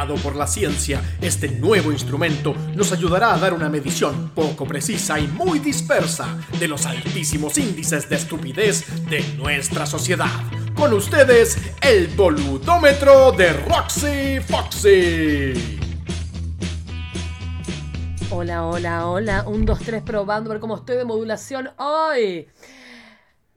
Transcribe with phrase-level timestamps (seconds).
[0.00, 5.26] Por la ciencia, este nuevo instrumento nos ayudará a dar una medición poco precisa y
[5.28, 10.30] muy dispersa de los altísimos índices de estupidez de nuestra sociedad.
[10.74, 15.78] Con ustedes, el boludómetro de Roxy Foxy.
[18.30, 19.44] Hola, hola, hola.
[19.46, 22.48] Un, dos, tres, probando ver cómo estoy de modulación hoy.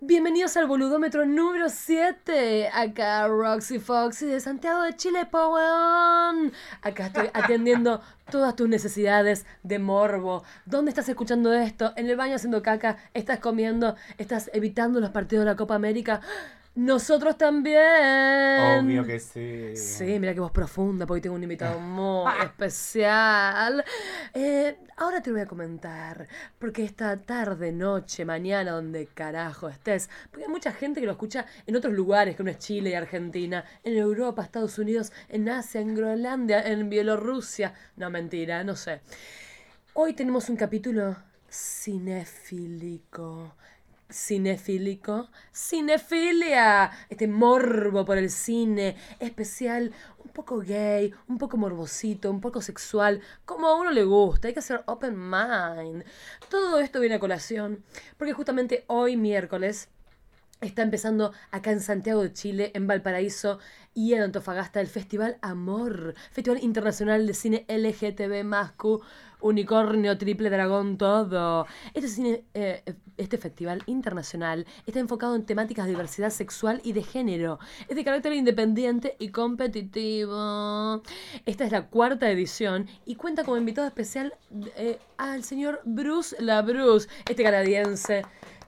[0.05, 2.67] Bienvenidos al boludómetro número 7.
[2.73, 6.51] Acá Roxy Foxy de Santiago de Chile, Poweon.
[6.81, 10.43] Acá estoy atendiendo todas tus necesidades de morbo.
[10.65, 11.93] ¿Dónde estás escuchando esto?
[11.95, 12.97] ¿En el baño haciendo caca?
[13.13, 13.95] ¿Estás comiendo?
[14.17, 16.19] ¿Estás evitando los partidos de la Copa América?
[16.75, 18.79] Nosotros también.
[18.79, 19.75] Obvio que sí.
[19.75, 23.85] Sí, mira que voz profunda, porque tengo un invitado muy especial.
[24.33, 26.27] Eh, ahora te voy a comentar,
[26.57, 31.45] porque esta tarde, noche, mañana, donde carajo estés, porque hay mucha gente que lo escucha
[31.67, 35.79] en otros lugares, que no es Chile y Argentina, en Europa, Estados Unidos, en Asia,
[35.79, 37.75] en Groenlandia, en Bielorrusia.
[37.97, 39.01] No, mentira, no sé.
[39.93, 41.17] Hoy tenemos un capítulo
[41.51, 43.53] cinéfilico
[44.13, 49.91] cinefílico, cinefilia, este morbo por el cine, especial,
[50.23, 54.53] un poco gay, un poco morbosito, un poco sexual, como a uno le gusta, hay
[54.53, 56.05] que ser open mind.
[56.49, 57.83] Todo esto viene a colación,
[58.17, 59.89] porque justamente hoy miércoles
[60.61, 63.59] está empezando acá en Santiago de Chile, en Valparaíso
[63.93, 68.43] y en Antofagasta el Festival Amor, Festival Internacional de Cine LGTB
[68.75, 69.01] Q,
[69.43, 71.67] Unicornio, Triple Dragón, todo.
[71.93, 72.81] Este, cine, eh,
[73.17, 77.59] este festival internacional está enfocado en temáticas de diversidad sexual y de género.
[77.87, 81.03] Es de carácter independiente y competitivo.
[81.45, 84.33] Esta es la cuarta edición y cuenta como invitado especial
[84.77, 88.23] eh, al señor Bruce LaBruce, este canadiense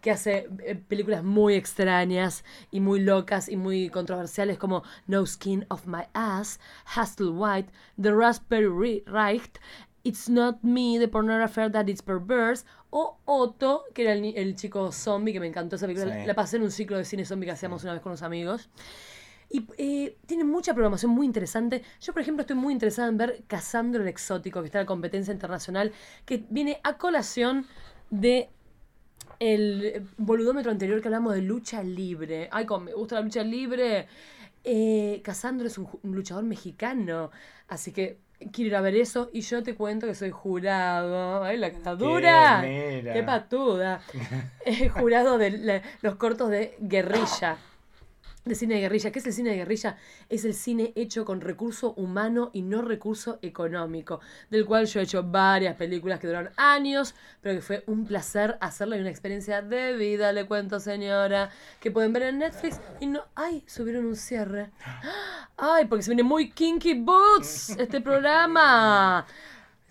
[0.05, 5.65] que hace eh, películas muy extrañas y muy locas y muy controversiales como No Skin
[5.69, 6.59] of My Ass,
[6.95, 9.57] Hustle White, The Raspberry Right,
[10.03, 15.33] It's Not Me, The Pornographer That It's Perverse, o Otto, que era el, chico zombie,
[15.33, 16.23] que me encantó esa película.
[16.23, 18.69] La pasé en un ciclo de cine zombie que hacíamos una vez con los amigos.
[19.49, 21.81] Y eh, tiene mucha programación muy interesante.
[21.99, 24.87] Yo, por ejemplo, estoy muy interesada en ver Casandro el Exótico, que está en la
[24.87, 25.91] competencia internacional,
[26.27, 27.65] que viene a colación
[28.11, 28.51] de
[29.39, 32.49] el boludómetro anterior que hablamos de lucha libre.
[32.51, 34.07] Ay, me gusta la lucha libre.
[34.63, 37.29] Eh, Casandro es un, luchador mexicano,
[37.67, 38.17] así que
[38.51, 41.43] quiero ir a ver eso y yo te cuento que soy jurado.
[41.43, 42.61] ¡Ay, la catadura!
[42.61, 44.01] ¡Qué, ¡Qué patuda!
[44.65, 47.57] Eh, jurado de los cortos de guerrilla
[48.45, 49.11] de cine de guerrilla.
[49.11, 49.97] ¿Qué es el cine de guerrilla?
[50.29, 54.19] Es el cine hecho con recurso humano y no recurso económico,
[54.51, 58.57] del cual yo he hecho varias películas que duraron años, pero que fue un placer
[58.61, 63.07] hacerlo y una experiencia de vida, le cuento señora, que pueden ver en Netflix y
[63.07, 64.69] no, ay, subieron un cierre.
[65.57, 69.25] Ay, porque se viene muy kinky boots este programa.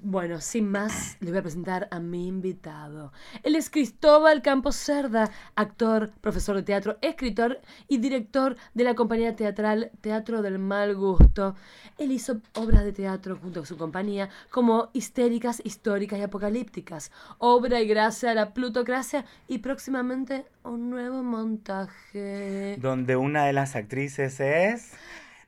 [0.07, 3.11] Bueno, sin más, le voy a presentar a mi invitado.
[3.43, 9.35] Él es Cristóbal Campos Cerda, actor, profesor de teatro, escritor y director de la compañía
[9.35, 11.57] teatral Teatro del Mal Gusto.
[11.97, 17.81] Él hizo obras de teatro junto con su compañía como Histéricas, Históricas y Apocalípticas, Obra
[17.81, 22.77] y Gracia a la Plutocracia y próximamente un nuevo montaje.
[22.79, 24.93] Donde una de las actrices es...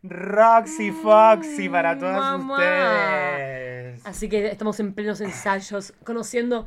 [0.08, 4.06] Roxy Foxy para todas ustedes.
[4.06, 6.66] Así que estamos en plenos ensayos, conociendo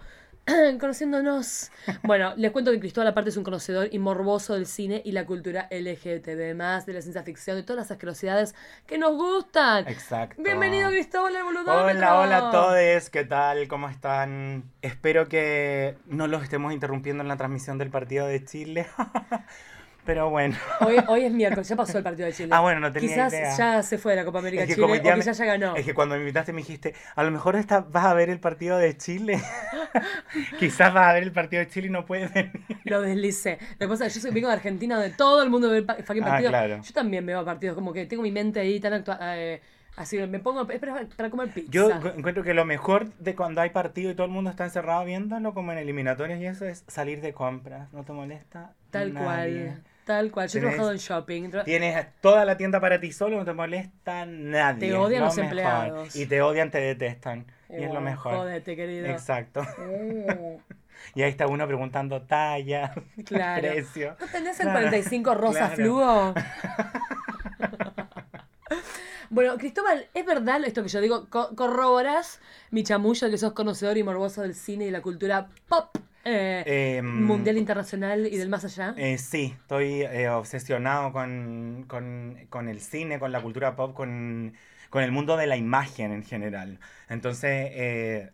[0.79, 1.71] conociéndonos.
[2.03, 5.25] Bueno, les cuento que Cristóbal aparte es un conocedor y morboso del cine y la
[5.25, 8.55] cultura LGTB+, de la ciencia ficción, de todas las asquerosidades
[8.85, 9.87] que nos gustan.
[9.87, 10.41] Exacto.
[10.41, 13.67] Bienvenido Cristóbal al Hola, hola a todos, ¿qué tal?
[13.67, 14.63] ¿Cómo están?
[14.81, 18.87] Espero que no los estemos interrumpiendo en la transmisión del partido de Chile.
[20.09, 20.57] Pero bueno.
[20.79, 22.49] Hoy, hoy es miércoles, ya pasó el partido de Chile.
[22.51, 25.37] Ah, bueno, no tenía Quizás ya se fue de la Copa América Chile o quizás
[25.37, 25.75] ya ganó.
[25.75, 28.39] Es que cuando me invitaste me dijiste, a lo mejor está, vas a ver el
[28.39, 29.39] partido de Chile.
[30.59, 32.51] quizás vas a ver el partido de Chile y no puedes venir.
[32.85, 33.59] Lo deslicé.
[33.73, 35.77] Lo que pasa es que yo soy, vengo de Argentina, donde todo el mundo ve
[35.77, 36.49] el ah, partido.
[36.49, 36.81] claro.
[36.81, 39.19] Yo también veo partidos, como que tengo mi mente ahí tan actual.
[39.21, 39.61] Eh,
[39.95, 41.71] así me pongo es para, comer pizza.
[41.71, 45.05] Yo encuentro que lo mejor de cuando hay partido y todo el mundo está encerrado
[45.05, 47.93] viéndolo, como en eliminatorias y eso, es salir de compras.
[47.93, 48.73] ¿No te molesta?
[48.89, 49.83] Tal cual.
[50.09, 51.51] Tal cual, yo he trabajado en shopping.
[51.65, 54.89] Tienes toda la tienda para ti solo, no te molesta nadie.
[54.89, 56.15] Te odian los empleados.
[56.15, 57.45] Y te odian, te detestan.
[57.69, 58.33] y es lo oh, mejor.
[58.33, 59.05] Jódete, querido.
[59.05, 59.61] Exacto.
[59.77, 60.59] Oh.
[61.13, 63.61] y ahí está uno preguntando talla, claro.
[63.61, 64.17] precio.
[64.19, 66.33] ¿No tenés el 45 rosa fluo?
[69.29, 71.27] bueno, Cristóbal, ¿es verdad esto que yo digo?
[71.29, 72.41] ¿Corroboras
[72.71, 77.05] mi chamullo que sos conocedor y morboso del cine y la cultura pop Eh, Em,
[77.27, 78.95] mundial internacional y del más allá.
[78.95, 84.53] Eh, sí, estoy eh, obsesionado con, con- con el cine, con la cultura pop, con,
[84.89, 86.79] con el mundo de la imagen en general.
[87.07, 87.71] Entonces,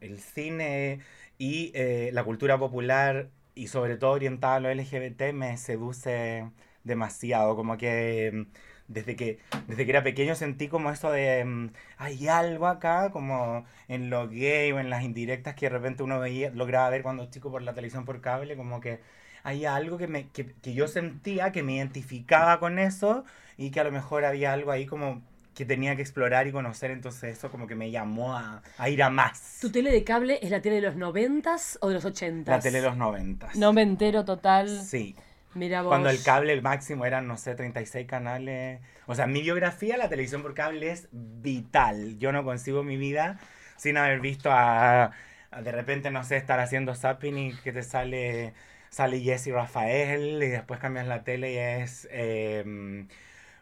[0.02, 1.02] el cine
[1.38, 1.72] y
[2.12, 6.50] la cultura popular, y sobre todo orientada a lo LGBT, me seduce
[6.84, 7.56] demasiado.
[7.56, 8.52] Como que mm,
[8.88, 13.66] desde que, desde que era pequeño sentí como eso de, mm, hay algo acá, como
[13.88, 17.30] en lo gay o en las indirectas que de repente uno veía, lograba ver cuando
[17.30, 19.00] chico por la televisión por cable, como que
[19.44, 23.24] hay algo que, me, que, que yo sentía, que me identificaba con eso
[23.58, 25.22] y que a lo mejor había algo ahí como
[25.56, 29.02] que tenía que explorar y conocer, entonces eso como que me llamó a, a ir
[29.02, 29.60] a más.
[29.62, 32.58] ¿Tu tele de cable es la tele de los noventas o de los ochentas?
[32.58, 33.56] La tele de los noventas.
[33.56, 34.68] No me entero total.
[34.84, 35.16] Sí.
[35.56, 35.90] Mira vos.
[35.90, 38.82] Cuando el cable, el máximo eran, no sé, 36 canales.
[39.06, 42.18] O sea, mi biografía, la televisión por cable es vital.
[42.20, 43.40] Yo no consigo mi vida
[43.78, 45.12] sin haber visto a,
[45.52, 48.54] a de repente, no sé, estar haciendo zapping y que te sale,
[48.90, 53.06] sale Jessy Rafael y después cambias la tele y es eh,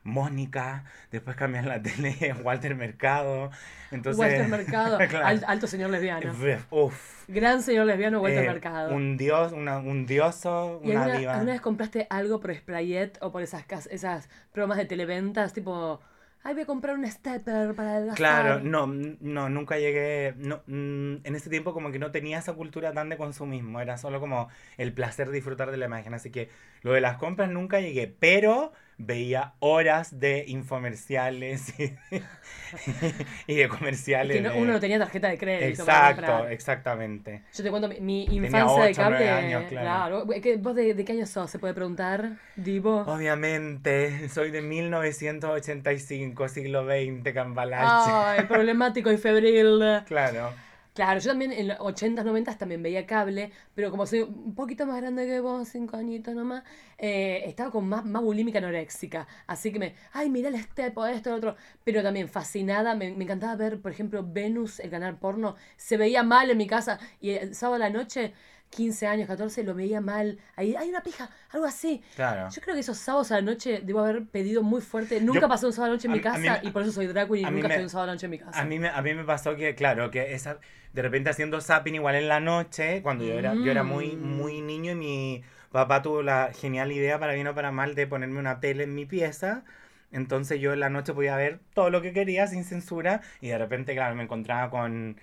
[0.03, 3.51] Mónica, después cambias la tele Walter Mercado.
[3.91, 4.97] Entonces, Walter Mercado.
[5.09, 5.25] Claro.
[5.25, 6.33] Al- alto señor lesbiano.
[6.71, 7.23] Uf.
[7.27, 8.93] Gran señor lesbiano Walter Eh, Mercado.
[8.93, 11.33] Un dios, una- un dioso, ¿Y una diva.
[11.33, 15.53] alguna vez compraste algo por Sprayet o por esas, esas bromas de televentas?
[15.53, 16.01] Tipo,
[16.43, 18.17] ay, voy a comprar un stepper para adelgazar.
[18.17, 22.51] Claro, no, no, nunca llegué, no, mm, en ese tiempo como que no tenía esa
[22.53, 26.29] cultura tan de consumismo, era solo como el placer de disfrutar de la imagen, así
[26.31, 26.49] que
[26.81, 31.93] lo de las compras nunca llegué, pero veía horas de infomerciales y,
[33.47, 34.37] y de Es comerciales.
[34.37, 35.85] que no- de- uno no tenía tarjeta de crédito.
[35.85, 36.51] para Exacto, comprar.
[36.51, 37.43] exactamente.
[37.53, 39.29] Yo te cuento mi, mi infancia de ocho, nueve cable.
[39.29, 40.25] años, claro.
[40.41, 41.49] ¿Qué- ¿Vos de, de qué año sos?
[41.51, 42.37] ¿Se puede preguntar?
[42.55, 43.01] Divo.
[43.07, 48.11] Obviamente, soy de 1985, siglo XX, Cambalache.
[48.11, 49.79] Ay, problemático y febril.
[50.05, 50.51] Claro.
[50.93, 54.85] Claro, yo también en los 80s, 90s también veía cable, pero como soy un poquito
[54.85, 56.63] más grande que vos, cinco añitos nomás,
[56.99, 59.27] eh, estaba con más, más bulímica anoréxica.
[59.47, 61.55] Así que me, ay, mirá el step o esto, lo otro.
[61.83, 65.55] Pero también fascinada, me, me encantaba ver, por ejemplo, Venus, el canal porno.
[65.77, 68.33] Se veía mal en mi casa y el sábado a la noche,
[68.75, 70.39] 15 años, 14, lo veía mal.
[70.55, 72.01] Ahí hay una pija, algo así.
[72.15, 72.49] Claro.
[72.49, 75.21] Yo creo que esos sábados a la noche debo haber pedido muy fuerte.
[75.21, 76.81] Nunca Yo- pasé un sábado a la noche en a mi mí casa y por
[76.81, 78.39] eso soy drag queen y nunca me- estoy un sábado a la noche en mi
[78.39, 78.59] casa.
[78.59, 80.59] A mí, me, a mí me pasó que, claro, que esa,
[80.93, 84.37] de repente haciendo zapping igual en la noche, cuando yo era, yo era muy, Mm.
[84.37, 88.07] muy niño y mi papá tuvo la genial idea, para bien o para mal, de
[88.07, 89.63] ponerme una tele en mi pieza.
[90.11, 93.57] Entonces yo en la noche podía ver todo lo que quería sin censura y de
[93.57, 95.17] repente, claro, me encontraba con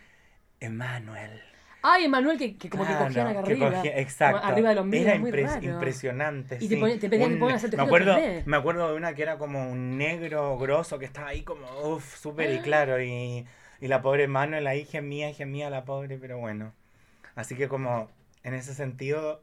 [0.59, 1.41] Emanuel.
[1.83, 3.73] Ay, Emanuel, que, que como que Claro, cogían arriba.
[3.73, 4.45] cogía- exacto.
[4.47, 5.63] Arriba de los míos, Era muy raro.
[5.65, 6.57] impresionante.
[6.61, 6.81] Y te sí.
[6.81, 8.43] ponía- te pedían que pongas el me acuerdo, 3D.
[8.47, 12.17] me acuerdo de una que era como un negro grosso que estaba ahí como, uff,
[12.17, 12.63] súper y Ah.
[12.63, 13.03] claro.
[13.03, 13.47] Y,
[13.81, 16.73] y la pobre Manuel ahí gemía, gemía la pobre, pero bueno.
[17.35, 18.11] Así que como
[18.43, 19.43] en ese sentido,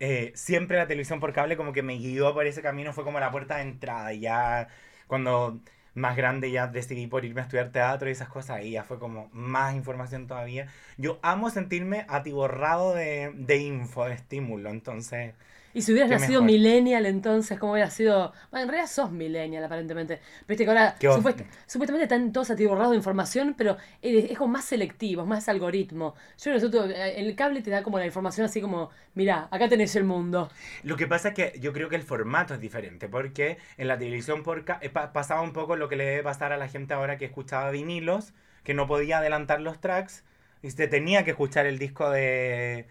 [0.00, 3.20] eh, siempre la televisión por cable como que me guió por ese camino, fue como
[3.20, 4.12] la puerta de entrada.
[4.14, 4.68] Ya
[5.06, 5.60] cuando
[5.94, 8.98] más grande ya decidí por irme a estudiar teatro y esas cosas, ahí ya fue
[8.98, 10.68] como más información todavía.
[10.96, 15.34] Yo amo sentirme atiborrado de, de info, de estímulo, entonces...
[15.74, 16.46] Y si hubieras nacido mejor.
[16.46, 18.32] millennial, entonces, ¿cómo hubiera sido?
[18.50, 20.20] Bueno, en realidad sos millennial, aparentemente.
[20.48, 24.64] Viste que ahora supuest- supuestamente están todos atiborrados de información, pero es, es como más
[24.64, 26.14] selectivo, es más algoritmo.
[26.42, 29.96] Yo nosotros, eh, el cable te da como la información así como, mirá, acá tenés
[29.96, 30.48] el mundo.
[30.82, 33.98] Lo que pasa es que yo creo que el formato es diferente, porque en la
[33.98, 36.94] televisión por eh, pa- pasaba un poco lo que le debe pasar a la gente
[36.94, 38.32] ahora que escuchaba vinilos,
[38.64, 40.24] que no podía adelantar los tracks
[40.62, 42.86] y se tenía que escuchar el disco de,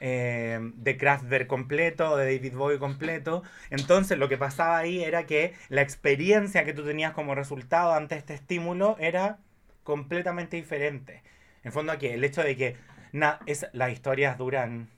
[0.00, 3.42] eh, de Kraftwerk completo de David Bowie completo.
[3.70, 8.16] Entonces lo que pasaba ahí era que la experiencia que tú tenías como resultado ante
[8.16, 9.38] este estímulo era
[9.84, 11.22] completamente diferente.
[11.64, 12.76] En fondo aquí, el hecho de que
[13.12, 14.88] na- es, las historias duran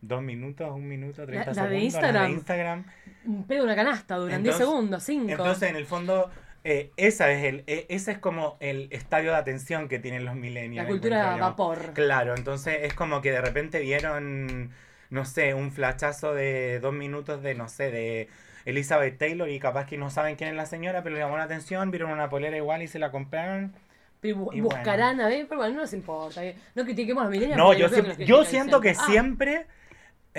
[0.00, 1.82] dos minutos, un minuto, 30 la de segundos.
[1.82, 2.26] Instagram.
[2.26, 2.84] de Instagram.
[3.26, 5.30] Un pedo una canasta, duran 10 Entonces- segundos, 5.
[5.32, 6.30] Entonces, en el fondo,
[6.70, 10.34] eh, esa es el, eh, ese es como el estadio de atención que tienen los
[10.34, 10.86] millennials.
[10.86, 11.40] la cultura yo.
[11.42, 11.92] vapor.
[11.94, 14.70] Claro, entonces es como que de repente vieron,
[15.10, 18.28] no sé, un flachazo de dos minutos de, no sé, de
[18.64, 21.44] Elizabeth Taylor y capaz que no saben quién es la señora, pero le llamó la
[21.44, 23.72] atención, vieron una polera igual y se la compraron.
[24.20, 26.44] Pero bu- y buscarán, a ver, pero bueno, no nos importa.
[26.44, 26.56] eh.
[26.74, 27.56] No critiquemos a los millennials.
[27.56, 28.90] No, yo, que yo siento que.
[28.90, 29.66] Ah, siempre,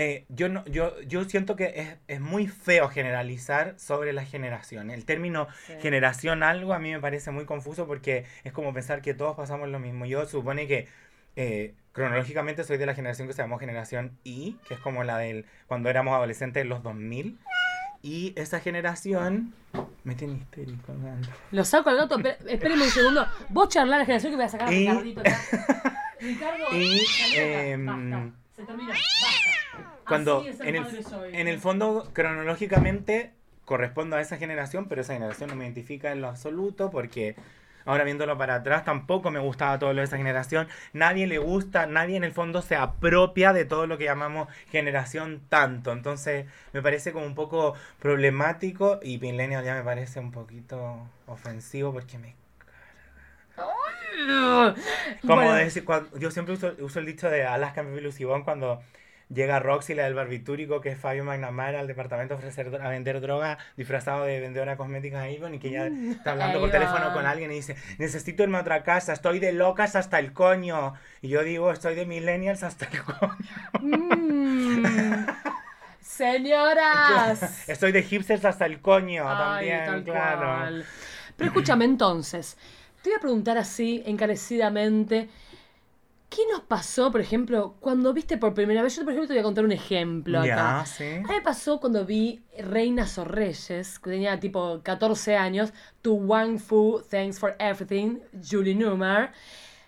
[0.01, 4.95] eh, yo, no, yo, yo siento que es, es muy feo generalizar sobre las generaciones.
[4.97, 5.73] El término Sí.
[5.81, 9.67] generación algo a mí me parece muy confuso porque es como pensar que todos pasamos
[9.67, 10.05] lo mismo.
[10.05, 10.87] Yo supone que
[11.35, 15.17] eh, cronológicamente soy de la generación que se llamó generación Y, que es como la
[15.17, 17.37] del cuando éramos adolescentes en los 2000.
[18.01, 19.53] Y esa generación
[20.05, 20.93] me tiene histérico.
[20.93, 21.19] man.
[21.51, 23.27] Lo saco al gato, espé- espérenme un segundo.
[23.49, 25.37] Vos charlar la generación que voy a sacar a Y- Ricardito acá.
[26.21, 28.31] Ricardo, y, em, Basta.
[28.55, 28.89] Se terminó.
[28.89, 29.88] Basta.
[30.09, 31.35] Cuando Así es el en, el, soy.
[31.35, 33.31] en el fondo, cronológicamente,
[33.63, 37.35] correspondo a esa generación, pero esa generación no me identifica en lo absoluto porque
[37.85, 40.67] ahora viéndolo para atrás tampoco me gustaba todo lo de esa generación.
[40.91, 45.41] Nadie le gusta, nadie en el fondo se apropia de todo lo que llamamos generación
[45.49, 45.91] tanto.
[45.91, 51.93] Entonces me parece como un poco problemático y Millennial ya me parece un poquito ofensivo
[51.93, 52.35] porque me
[55.21, 58.81] Como Bueno, decir, cuando- yo siempre uso, uso el dicho de Alaska en Lucibón cuando
[59.33, 63.21] llega Roxy, la del barbitúrico, que es Fabio McNamara, al departamento a, ofrecer, a vender
[63.21, 67.51] droga disfrazado de vendedora cosmética Avon y que ya está hablando por teléfono con alguien
[67.51, 70.93] y dice, necesito irme a otra casa, estoy de locas hasta el coño.
[71.21, 73.37] Y yo digo, estoy de millennials hasta el coño.
[73.81, 75.25] mm,
[76.01, 77.67] señoras.
[77.69, 80.39] Estoy de hipsters hasta el coño Ay, también, claro.
[80.39, 80.85] cual.
[81.37, 82.57] Pero escúchame entonces,
[83.01, 85.29] te voy a preguntar así, encarecidamente,
[86.29, 88.95] ¿qué nos pasó, por ejemplo, cuando viste por primera vez?
[88.95, 90.85] Yo, por ejemplo, te voy a contar un ejemplo Ya, acá.
[90.85, 91.03] sí.
[91.03, 96.13] A mí me pasó cuando vi Reinas o Reyes, que tenía tipo 14 años, To
[96.13, 99.31] Wang Fu, Thanks for Everything, Julie Newmar,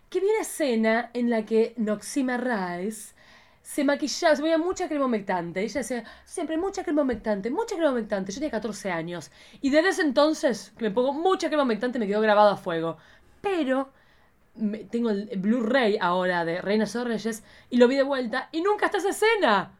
[0.10, 3.14] que vi una escena en la que Noxima Rice
[3.62, 5.62] se maquillaba, se ponía mucha crema humectante.
[5.62, 8.32] Ella decía, siempre mucha crema humectante, mucha crema humectante.
[8.32, 9.32] Yo tenía 14 años.
[9.62, 12.98] Y desde ese entonces, que me pongo mucha crema humectante, me quedó grabado a fuego.
[13.40, 13.90] Pero
[14.56, 18.62] me- tengo el Blu-ray ahora de Reinas o Reyes y lo vi de vuelta y
[18.62, 19.78] nunca está esa escena.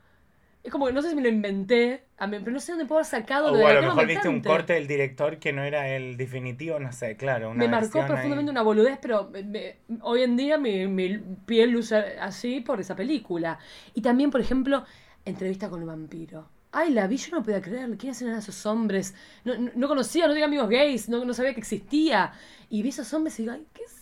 [0.64, 2.86] Es como que no sé si me lo inventé, a mí- pero no sé dónde
[2.86, 5.40] puedo haber sacado lo de a la lo crema mejor viste un corte del director
[5.40, 7.50] que no era el definitivo, no sé, claro.
[7.50, 8.08] Una Me marcó ahí.
[8.08, 12.80] profundamente una boludez, pero me- me- hoy en día mi, mi piel luce así por
[12.80, 13.58] esa película.
[13.96, 14.86] Y también, por ejemplo,
[15.26, 16.48] entrevista con el vampiro.
[16.74, 17.98] Ay, la vi, yo no podía creer.
[17.98, 19.16] ¿Quiénes eran esos hombres?
[19.44, 22.34] No, no, no conocía, no tenía amigos gays, no, no sabía que existía.
[22.70, 24.01] Y vi esos hombres y digo, ay, ¿qué es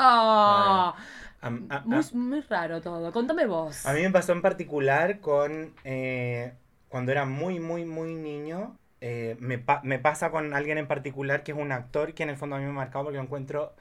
[0.00, 3.12] a- Muy, muy raro todo.
[3.12, 3.84] Contame vos.
[3.86, 6.52] A mí me pasó en particular con eh,
[6.88, 8.76] cuando era muy, muy, muy niño.
[9.00, 12.30] eh, me, pa- me pasa con alguien en particular que es un actor que en
[12.30, 13.74] el fondo a mí me ha marcado porque lo encuentro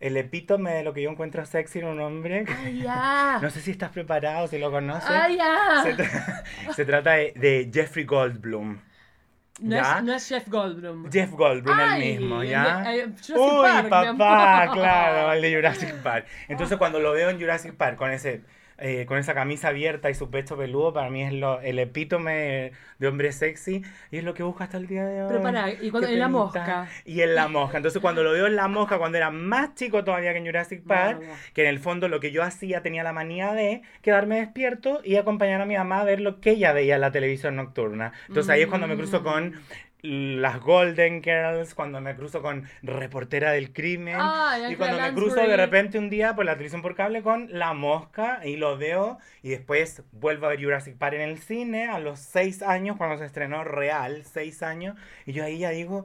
[0.00, 2.44] el epítome de lo que yo encuentro sexy en un hombre.
[2.62, 3.38] Ay, ya.
[3.40, 5.08] No sé si estás preparado, si lo conoces.
[5.10, 5.82] Ay, ya.
[5.82, 8.78] Se, tra- se trata de, de Jeffrey Goldblum.
[9.60, 11.10] No es, no es Jeff Goldblum.
[11.10, 12.82] Jeff Goldblum Ay, el mismo, ¿ya?
[12.82, 16.26] de- eh, Uy, Park, papá, claro, el de Jurassic Park.
[16.48, 18.42] Entonces cuando lo veo en Jurassic Park con ese
[18.80, 22.72] eh, con esa camisa abierta y su pecho peludo, para mí es lo, el epítome
[22.98, 25.28] de hombre sexy y es lo que busca hasta el día de hoy.
[25.28, 26.28] Pero pará, y cuando- en La.
[26.28, 26.88] Mosca.
[27.04, 27.76] Y en La Mosca.
[27.76, 30.82] Entonces cuando lo veo en La Mosca, cuando era más chico todavía que en Jurassic
[30.84, 31.22] Park,
[31.54, 35.16] que en el fondo lo que yo hacía tenía la manía de quedarme despierto y
[35.16, 38.12] acompañar a mi mamá a ver lo que ella veía en la televisión nocturna.
[38.28, 39.54] Entonces ahí es cuando me cruzo con
[40.02, 44.14] las Golden Girls, cuando me cruzo con Reportera del Crimen
[44.70, 45.14] y cuando me Lansbury.
[45.14, 48.78] cruzo de repente un día por la televisión por cable con La Mosca y lo
[48.78, 52.96] veo y después vuelvo a ver Jurassic Park en el cine a los seis años
[52.96, 56.04] cuando se estrenó real, seis años y yo ahí ya digo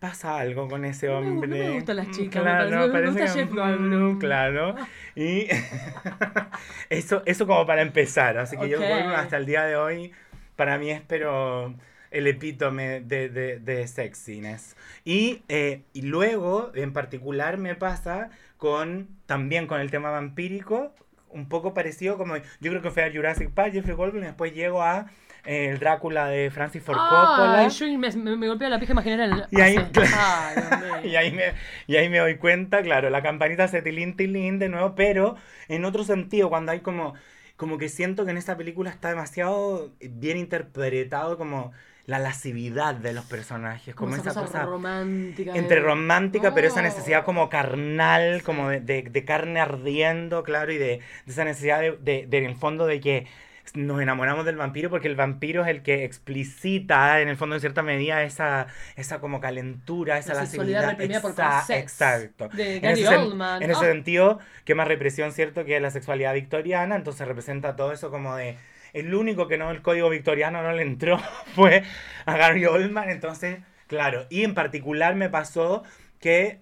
[0.00, 1.48] pasa algo con ese No gu- no hombre.
[1.48, 4.18] me gustan las chicas, me claro, parece- me gusta que- Jeff Goldblum.
[4.18, 4.74] Claro.
[5.14, 5.46] Y
[6.90, 8.36] eso, eso como para empezar.
[8.38, 8.78] Así que yo.
[8.78, 10.12] Goldblum hasta el día de hoy,
[10.56, 11.74] para mí es pero
[12.12, 14.76] el epítome de, de, de sexiness.
[15.04, 20.94] Y, eh, y luego, en particular, me pasa con también con el tema vampírico,
[21.30, 24.52] un poco parecido como yo creo que fue a Jurassic Park, Jeffrey Goldblum, y después
[24.54, 25.06] llego a
[25.44, 27.60] eh, el Drácula de Francis Ford Coppola.
[27.60, 29.48] Ay, yo me, me, me golpea la pija imaginaria.
[29.50, 29.86] Y ahí- mío.
[31.04, 31.54] Y ahí, me,
[31.88, 35.36] y ahí me doy cuenta, claro, la campanita hace tilín, tilín de nuevo, pero
[35.68, 37.14] en otro sentido, cuando hay como,
[37.56, 41.72] como que siento que en esta película está demasiado bien interpretado como
[42.06, 45.52] la lascividad de los personajes, como, esa cosa, romántica.
[45.54, 50.72] entre de- romántica, pero esa necesidad como carnal, como de, de- de carne ardiendo, claro,
[50.72, 50.86] y de,
[51.26, 53.26] de esa necesidad de, en el fondo de que
[53.74, 57.60] nos enamoramos del vampiro porque el vampiro es el que explicita en el fondo en
[57.60, 58.66] cierta medida esa,
[58.96, 62.48] esa como calentura, esa La sexualidad reprimida por Exa- sex, Exacto.
[62.48, 63.80] de En ese, en ese Oh.
[63.80, 65.64] sentido, que más represión, ¿cierto?
[65.64, 68.58] Que la sexualidad victoriana, entonces representa todo eso como de...
[68.92, 71.18] El único que no, el código victoriano no le entró
[71.54, 71.84] fue
[72.26, 74.26] a Gary Oldman, entonces, claro.
[74.30, 75.82] Y en particular me pasó
[76.20, 76.60] que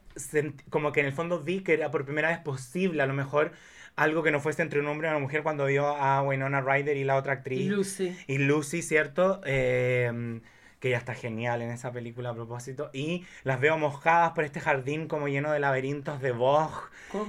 [0.71, 3.53] como que en el fondo vi que era por primera vez posible a lo mejor
[3.97, 6.97] algo que no fuese entre un hombre y una mujer cuando vio a Winona Ryder
[6.97, 7.61] y la otra actriz.
[7.61, 8.17] Y Lucy.
[8.27, 9.41] Y Lucy, ¿cierto?
[9.45, 10.41] Eh,
[10.81, 12.91] que ella está genial en esa película a propósito.
[12.93, 16.75] Y las veo mojadas por este jardín como lleno de laberintos de Vogue.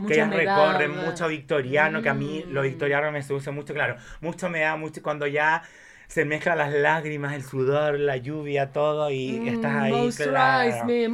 [0.08, 2.64] Que ellas recorren mucho victoriano, que a mí lo Mm.
[2.64, 3.98] victoriano me seduce mucho, claro.
[4.22, 5.64] Mucho me da mucho cuando ya
[6.08, 9.92] se mezclan las lágrimas, el sudor, la lluvia, todo, y Mm, estás ahí.
[10.30, 10.86] Claro.
[10.86, 11.08] me,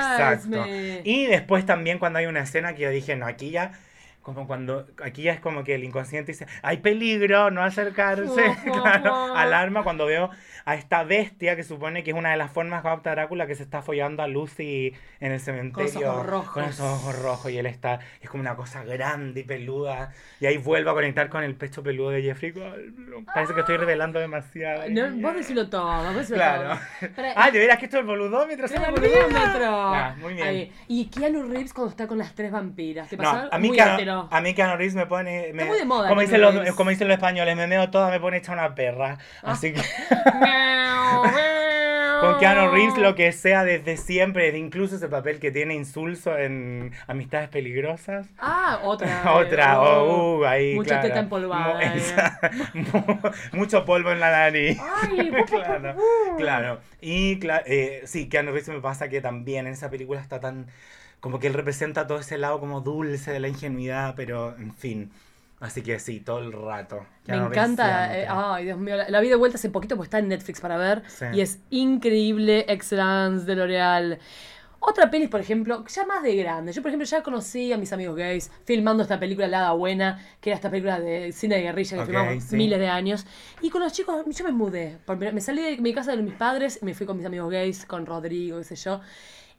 [0.00, 0.48] Exacto.
[0.48, 1.00] me.
[1.04, 3.72] Y después también cuando hay una escena que yo dije, no, aquí ya
[4.20, 9.34] como cuando aquí ya es como que el inconsciente dice, hay peligro, no acercarse, claro,
[9.36, 10.30] alarma cuando veo
[10.64, 13.54] a esta bestia que supone que es una de las formas que adopta Drácula que
[13.54, 16.10] se está follando a Lucy en el cementerio.
[16.12, 16.48] ojos rojos.
[16.52, 20.46] Con esos ojos rojos y él está, es como una cosa grande y peluda y
[20.46, 23.24] ahí vuelvo a conectar con el pecho peludo de Jeffrey Goldblum.
[23.24, 24.82] Parece que estoy revelando demasiado.
[24.90, 26.62] No, vos decilo todo, vos decilo Claro.
[27.00, 27.10] todo.
[27.16, 28.66] Pero- Ay, de veras que esto es el boludómetro.
[28.66, 28.90] olvidó.
[28.92, 29.92] boludómetro.
[29.92, 30.46] Ya, muy bien.
[30.46, 30.72] Ahí.
[30.88, 33.08] Y Keanu Reeves cuando está con las tres vampiras.
[33.08, 33.42] ¿Te pasó?
[33.44, 35.52] No, a mí, muy Keanu, a mí Keanu Reeves me pone...
[35.52, 38.20] Me, muy de moda Como dicen, los, como dicen los españoles, me meo toda, me
[38.20, 39.18] pone hecha una perra.
[39.42, 39.52] Ah.
[39.52, 39.80] Así que
[42.20, 46.38] con Keanu Reeves lo que sea desde siempre, desde incluso ese papel que tiene insulso
[46.38, 48.28] en Amistades Peligrosas.
[48.38, 49.34] Ah, otra.
[49.34, 50.02] Otra, oh.
[50.04, 51.08] oh, uh, ahí, Mucha claro.
[51.08, 51.92] teta empolvada, eh.
[51.96, 52.38] esa-
[53.52, 54.78] mucho polvo en la nariz.
[55.02, 55.96] Ay, claro,
[56.38, 56.80] claro.
[57.00, 60.66] Y cla- eh, sí, Keanu Reeves me pasa que también en esa película está tan...
[61.20, 65.12] Como que él representa todo ese lado como dulce de la ingenuidad, pero en fin.
[65.62, 67.06] Así que sí, todo el rato.
[67.26, 70.18] Me encanta, eh, ay Dios mío, la, la vi de vuelta hace poquito porque está
[70.18, 71.26] en Netflix para ver Sí.
[71.32, 74.18] y es increíble, Excellence de L'Oreal.
[74.84, 76.72] Otra peli, por ejemplo, ya más de grande.
[76.72, 80.18] Yo, por ejemplo, ya conocí a mis amigos gays filmando esta película La Hada Buena,
[80.40, 82.56] que era esta película de cine de guerrilla que filmamos sí.
[82.56, 83.24] miles de años.
[83.60, 84.98] Y con los chicos, yo me mudé.
[85.32, 87.86] Me salí de mi casa de mis padres y me fui con mis amigos gays,
[87.86, 89.00] con Rodrigo, qué sé yo.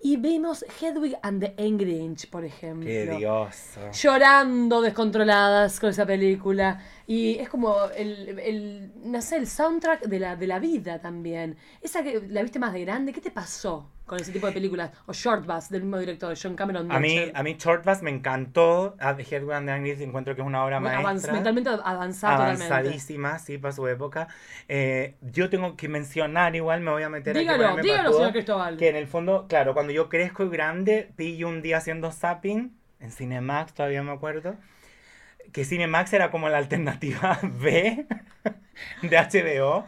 [0.06, 3.80] Y vimos Hedwig and the Angry Inch, por ejemplo Qué dioso.
[3.94, 6.82] llorando descontroladas con esa película.
[7.06, 11.58] Y es como el, el no sé, el soundtrack de la, de la vida también.
[11.82, 14.92] Esa que la viste más de grande, ¿qué te pasó con ese tipo de películas?
[15.06, 16.90] O Short Bus, del mismo director, John Cameron.
[16.90, 18.96] A mí, a mí Short Bus me encantó.
[19.00, 21.34] A The Headway and the Angry encuentro que es una obra avanz- maestra.
[21.34, 22.66] mentalmente avanzada totalmente.
[22.74, 24.30] avanzadísima, sí, para su época.
[24.70, 28.18] Eh, yo tengo que mencionar, igual me voy a meter aquí, Dígalo, ponerme dígalo, patudo,
[28.20, 28.78] señor Cristóbal.
[28.78, 32.74] Que en el fondo, claro, cuando yo crezco y grande, pillo un día haciendo zapping
[33.02, 34.56] en Cinemax, todavía me acuerdo.
[35.52, 38.06] Que Cinemax era como la alternativa B
[39.02, 39.86] de HBO.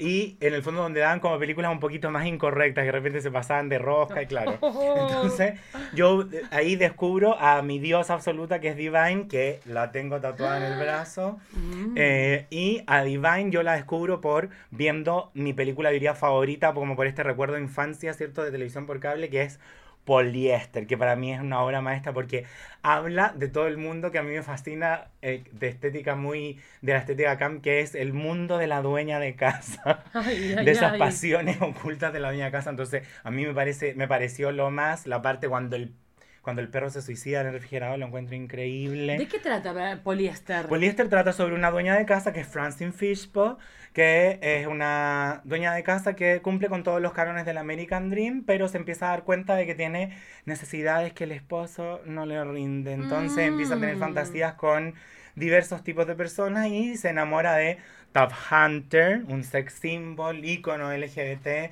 [0.00, 3.20] Y en el fondo donde daban como películas un poquito más incorrectas, que de repente
[3.20, 4.52] se pasaban de rosca y claro.
[4.62, 5.60] Entonces
[5.92, 10.56] yo eh, ahí descubro a mi diosa absoluta que es Divine, que la tengo tatuada
[10.56, 11.38] en el brazo.
[11.52, 11.94] Mm.
[11.96, 17.06] Eh, y a Divine yo la descubro por viendo mi película, diría, favorita, como por
[17.06, 18.42] este recuerdo de infancia, ¿cierto?
[18.42, 19.60] De televisión por cable, que es
[20.04, 22.46] Poliéster, que para mí es una obra maestra porque
[22.82, 26.92] habla de todo el mundo que a mí me fascina, eh, de estética muy, de
[26.92, 30.70] la estética camp, que es el mundo de la dueña de casa Ay, ay, de
[30.70, 30.98] esas ay.
[30.98, 32.70] pasiones ocultas de la dueña de casa.
[32.70, 35.94] Entonces, a mí me parece, me pareció lo más, la parte cuando el,
[36.42, 39.18] cuando el perro se suicida en el refrigerador, lo encuentro increíble.
[39.18, 40.66] ¿De qué trata Poliéster?
[40.66, 43.58] Poliéster trata sobre una dueña de casa que es Francine Fishpo,
[43.92, 48.44] que es una dueña de casa que cumple con todos los cánones del American Dream,
[48.46, 52.42] pero se empieza a dar cuenta de que tiene necesidades que el esposo no le
[52.44, 52.92] rinde.
[52.92, 54.00] Entonces empieza a tener Mm.
[54.00, 54.94] fantasías con
[55.34, 57.78] diversos tipos de personas y se enamora de
[58.12, 61.70] Top Hunter, un sex symbol, ícono LGBT.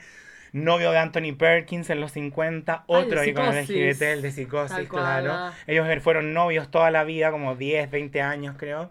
[0.52, 3.68] Novio de Anthony Perkins en los 50, Ah, el de otro ícono Psicosis.
[3.68, 5.32] LGBT, el de psicosis, Tal claro.
[5.32, 5.52] ah.
[5.66, 8.90] Ellos fueron novios toda la vida, como 10, 20 años creo.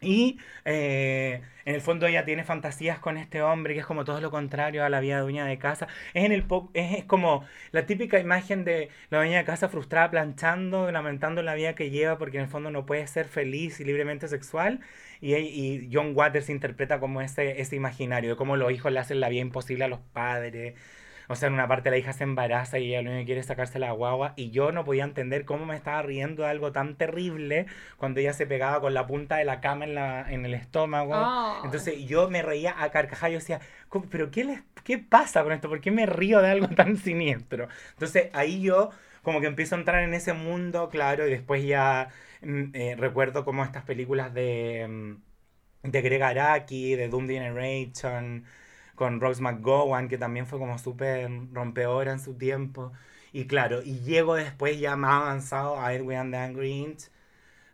[0.00, 4.20] Y eh, en el fondo ella tiene fantasías con este hombre que es como todo
[4.20, 5.88] lo contrario a la vida de dueña de casa.
[6.12, 9.68] Es, en el po- es, es como la típica imagen de la dueña de casa
[9.70, 13.80] frustrada planchando, lamentando la vida que lleva porque en el fondo no puede ser feliz
[13.80, 14.80] y libremente sexual.
[15.24, 19.20] Y, y John Waters interpreta como ese, ese imaginario de cómo los hijos le hacen
[19.20, 20.74] la vida imposible a los padres.
[21.28, 23.40] O sea, en una parte la hija se embaraza y ella lo único que quiere
[23.40, 24.32] es sacarse la guagua.
[24.36, 28.32] Y yo no podía entender cómo me estaba riendo de algo tan terrible cuando ella
[28.32, 31.14] se pegaba con la punta de la cama en, la, en el estómago.
[31.14, 31.60] Ay.
[31.64, 33.32] Entonces yo me reía a carcajadas.
[33.32, 35.68] Yo decía, "¿Cómo- ¿pero qué, les, qué pasa con esto?
[35.68, 37.68] ¿Por qué me río de algo tan siniestro?
[37.92, 38.90] Entonces ahí yo
[39.22, 42.08] como que empiezo a entrar en ese mundo, claro, y después ya
[42.42, 48.44] mm, eh, recuerdo como estas películas de, mm, de Greg Araki, de Doom Generation
[48.94, 52.92] con Rose McGowan, que también fue como súper rompeora en su tiempo.
[53.32, 57.00] Y claro, y llego después ya más avanzado a Edwin and the Angry Inch,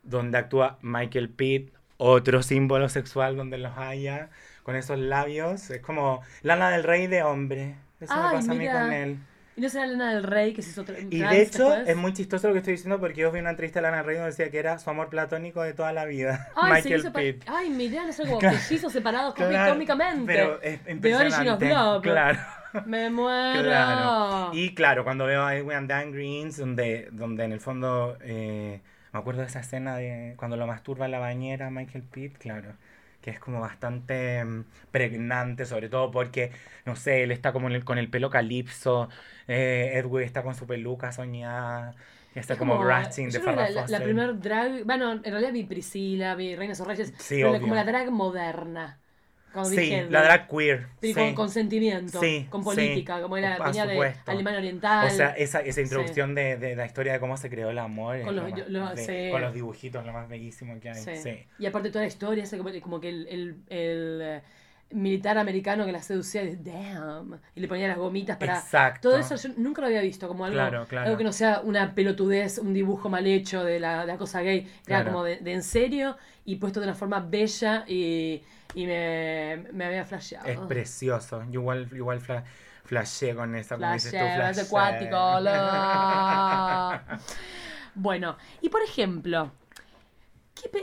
[0.02, 4.30] donde actúa Michael Pitt, otro símbolo sexual donde los haya,
[4.62, 5.70] con esos labios.
[5.70, 7.76] Es como Lana del Rey de hombre.
[8.00, 8.54] Eso Ay, me pasa mira.
[8.54, 9.18] a mí con él.
[9.60, 12.48] ¿Y no será Elena del Rey que se hizo Y de hecho, es muy chistoso
[12.48, 14.50] lo que estoy diciendo porque yo vi una entrevista de Lana del Rey donde decía
[14.50, 16.48] que era su amor platónico de toda la vida.
[16.56, 17.44] Ay, Michael Pitt.
[17.46, 20.24] Ay, mirá, no sé, como mellizos separados Claro, cómicamente.
[20.24, 21.68] Pero es The impresionante.
[21.68, 22.02] Love.
[22.02, 22.38] Claro.
[22.86, 23.62] Me muero.
[23.64, 24.50] Claro.
[24.54, 28.80] Y claro, cuando veo a Edwin Dan Greens, donde, donde en el fondo eh,
[29.12, 32.72] me acuerdo de esa escena de cuando lo masturba en la bañera Michael Pitt, claro,
[33.20, 36.52] que es como bastante mm, pregnante, sobre todo porque,
[36.86, 39.08] no sé, él está como el- con el pelo calipso,
[39.48, 41.94] eh, Edwin está con su peluca soñada.
[42.34, 46.34] Está Es como, ratching de Farrah la, la, primer drag, bueno, en realidad vi Priscila,
[46.34, 47.60] vi Reinas o Reyes, Sí, pero obvio.
[47.60, 48.99] como la drag moderna.
[49.52, 50.86] Como Sí, dije, la drag queer.
[51.02, 51.12] sí.
[51.14, 54.14] Con consentimiento, Sí, con política, como era, Por venía de.
[54.26, 55.06] Alemania Oriental.
[55.06, 58.22] O sea, esa, esa introducción de, de la historia de cómo se creó el amor.
[58.22, 61.46] Con lo los- más- lo- de- con los dibujitos, lo más bellísimo que hay.
[61.58, 64.40] Y aparte toda la historia, como, como que el, el- el,
[64.92, 68.58] militar americano que la seducía, de, damn, y le ponía las gomitas para...
[68.58, 69.10] Exacto.
[69.10, 71.06] Todo eso yo nunca lo había visto, como algo, Claro, claro.
[71.06, 74.40] algo que no sea una pelotudez, un dibujo mal hecho de la, de la cosa
[74.42, 74.60] gay.
[74.60, 75.12] Era Claro.
[75.12, 78.42] como de, de en serio y puesto de una forma bella y,
[78.74, 80.48] y me, me había flasheado.
[80.48, 81.42] Es precioso.
[81.50, 82.44] Yo igual, igual fla,
[82.84, 85.40] flashé con esa, como dices tú, acuático.
[87.94, 89.59] bueno, y por ejemplo, ¿qué pe-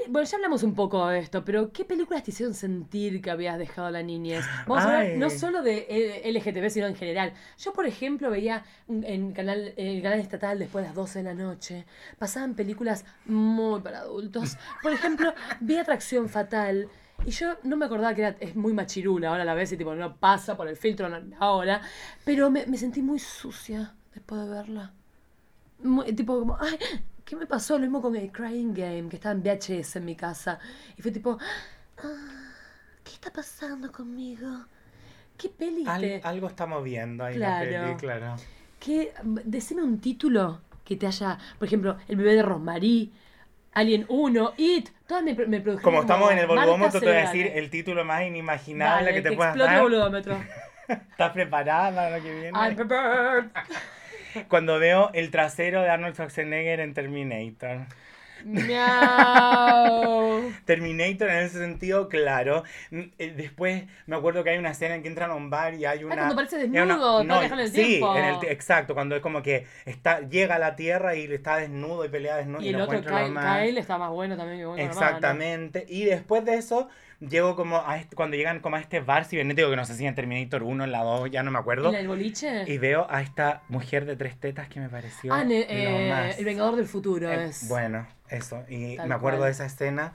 [0.10, 3.58] bueno, ya hablamos un poco de esto, pero ¿qué películas te hicieron sentir que habías
[3.58, 4.46] dejado la niñez?
[4.66, 7.34] Vamos a hablar no solo de eh, LGTB, sino en general.
[7.60, 11.34] Yo, por ejemplo, veía en canal, el canal estatal después de las 12 de la
[11.34, 11.86] noche,
[12.18, 14.58] pasaban películas muy para adultos.
[14.82, 16.90] Por ejemplo, vi Atracción Fatal.
[17.26, 19.94] Y yo no me acordaba que era, es muy machirula, ahora la ves y tipo
[19.96, 21.10] no pasa por el filtro
[21.40, 21.82] ahora,
[22.24, 24.94] pero me, me sentí muy sucia después de verla.
[25.84, 26.78] Muy- tipo como, ay,
[27.28, 27.74] ¿qué me pasó?
[27.76, 30.60] Lo mismo con el Crying Game, que estaba en VHS en mi casa.
[30.98, 31.38] Y fue tipo,
[32.04, 32.52] ah,
[33.04, 34.66] ¿qué está pasando conmigo?
[35.38, 37.66] ¿Qué peli Al- algo estamos viendo ahí Claro.
[37.66, 38.36] en la peli, claro.
[38.80, 39.14] ¿Qué?
[39.44, 43.12] Decime un título que te haya, por ejemplo, El bebé de Rosmarie,
[43.74, 47.20] Alien 1, It, todas me, me produjeron Como estamos en el boludómetro, te voy a
[47.22, 49.84] decir el título más inimaginable Dale, que te puedas explote el dar.
[49.84, 50.38] boludómetro.
[50.88, 52.58] ¿Estás preparada para lo que viene?
[52.58, 53.46] I'm prepared.
[54.48, 57.88] Cuando veo el trasero de Arnold Schwarzenegger en Terminator.
[58.46, 60.52] Miau.
[60.66, 62.64] Terminator en ese sentido, claro.
[62.92, 65.74] Mm, eh, Después me acuerdo que hay una escena en que entran a un bar
[65.76, 66.16] y hay una.
[66.16, 68.16] cuando aparece hay una- desnudo, no, en el sí, tiempo.
[68.18, 72.06] en el exacto, cuando es como que está, llega a la Tierra y está desnudo
[72.06, 72.62] y pelea desnudo.
[72.62, 74.82] Y el lo otro, Kyle, está más bueno también que bueno.
[74.84, 75.00] hermano.
[75.06, 75.86] Exactamente.
[75.88, 79.70] Y después de eso, llego como a este- cuando llegan como a este bar cibernético
[79.70, 81.90] que no sé si en Terminator 1, en la 2, ya no me acuerdo.
[81.90, 82.64] ¿En el boliche?
[82.68, 86.10] Y veo a esta mujer de tres tetas que me pareció ah, ne- lo eh,
[86.10, 86.40] más.
[86.40, 87.68] El Vengador del Futuro Eh, es.
[87.68, 88.64] Bueno, eso.
[88.70, 89.46] Y Tal me acuerdo cual.
[89.46, 90.14] de esa escena.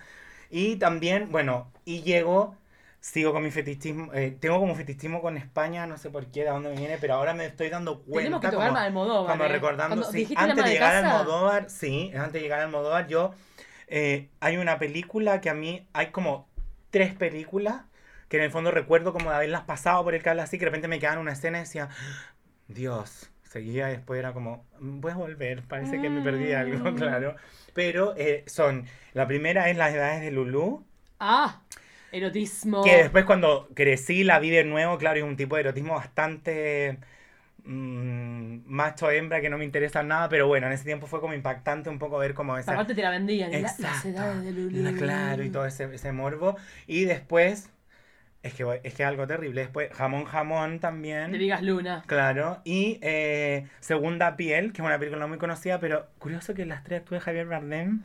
[0.51, 2.57] Y también, bueno, y llego,
[3.01, 4.12] sigo con mi fetichismo.
[4.14, 7.14] eh, tengo como fetichismo con España, no sé por qué, de dónde me viene, pero
[7.14, 8.38] ahora me estoy dando cuenta.
[8.38, 9.33] Tenemos que como, Almodóvar.
[9.33, 9.48] como ¿eh?
[9.48, 13.07] recordando, Cuando sí, antes de llegar a casa, Almodóvar, sí, antes de llegar a Almodóvar,
[13.09, 13.35] yo.
[13.88, 16.48] eh, hay una película que a mí, hay como
[16.90, 17.83] tres películas
[18.29, 20.70] que en el fondo recuerdo como de haberlas pasado por el cable así, que de
[20.70, 21.88] repente me quedaban una escena y decía,
[22.68, 26.94] Dios, seguía y después era como, voy a volver, parece que me perdí algo, Mm.
[26.94, 27.37] claro.
[27.75, 30.85] Pero eh, son, la primera es Las Edades de Lulú,
[31.19, 31.63] Ah,
[32.13, 32.83] erotismo.
[32.83, 36.99] que después cuando crecí la vi de nuevo, claro, es un tipo de erotismo bastante
[37.65, 41.35] mm, macho hembra que no me interesa nada, pero bueno, en ese tiempo fue como
[41.35, 42.73] impactante un poco ver como esa...
[42.73, 43.53] Aparte te la vendían.
[43.53, 44.09] la- Las Exacto.
[44.09, 44.83] edades de Lulú.
[44.83, 46.57] La- Claro, y todo ese, ese morbo.
[46.87, 47.71] Y después,
[48.42, 51.31] es que, es que algo terrible, después Jamón Jamón también.
[51.33, 52.02] De Vigas Luna.
[52.07, 56.83] Claro, y eh, Segunda Piel, que es una película muy conocida, pero curioso que las
[56.85, 58.02] tres actúe Javier Bardem.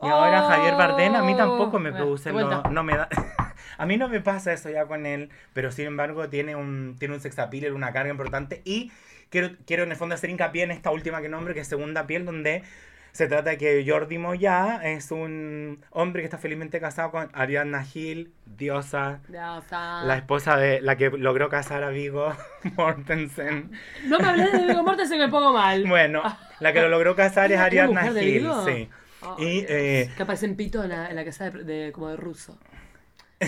[0.00, 3.08] Y ahora Javier Bardem a mí tampoco me Oh, produce, lo- no me da,
[3.78, 7.14] a mí no me pasa eso ya con él, pero sin embargo tiene un, tiene
[7.14, 8.90] un sex appeal, una carga importante y
[9.30, 12.06] quiero, quiero en el fondo hacer hincapié en esta última que nombre, que es Segunda
[12.08, 12.64] Piel, donde
[13.12, 17.84] se trata de que Jordi Moya es un hombre que está felizmente casado con Ariadna
[17.84, 22.34] Gil, diosa, la esposa de la que logró casar a Vigo
[22.76, 23.70] Mortensen.
[24.06, 25.84] No me hablé de Vigo Mortensen me pongo mal.
[25.88, 26.22] Bueno,
[26.60, 28.88] la que lo logró casar es ¿Una Ariadna Gil, sí.
[29.20, 29.66] Ay, Y, Dios.
[29.70, 32.58] eh, Que aparece en pito en la, en la casa de, de- como de ruso.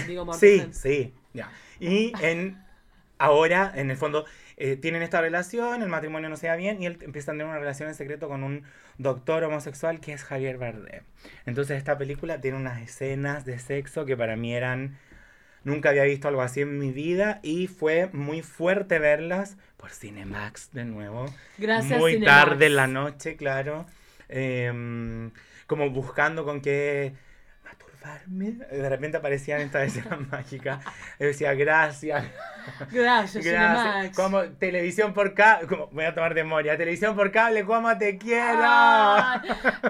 [0.06, 0.74] Vigo Sí, Mortensen.
[0.74, 1.50] sí, ya.
[1.80, 2.62] Y en
[3.18, 4.24] ahora, en el fondo,
[4.56, 7.46] eh, tienen esta relación, el matrimonio no se da bien y él empieza a tener
[7.46, 8.62] una relación en secreto con un
[8.98, 11.02] doctor homosexual que es Javier Bardem.
[11.46, 14.96] Entonces esta película tiene unas escenas de sexo que para mí eran...
[15.64, 20.72] Nunca había visto algo así en mi vida y fue muy fuerte verlas por Cinemax
[20.72, 21.24] de nuevo.
[21.56, 22.44] Gracias, Muy Cinemax.
[22.44, 23.86] tarde en la noche, claro.
[24.28, 25.30] Em,
[25.66, 27.14] como buscando con qué
[28.26, 30.84] De repente aparecían estas escenas mágicas.
[31.18, 32.24] Yo decía, gracias.
[32.90, 34.16] Gracias, Gracias.
[34.16, 35.66] Como televisión por cable.
[35.66, 36.76] Como, voy a tomar de memoria.
[36.76, 38.58] Televisión por cable, ¿cómo te quiero?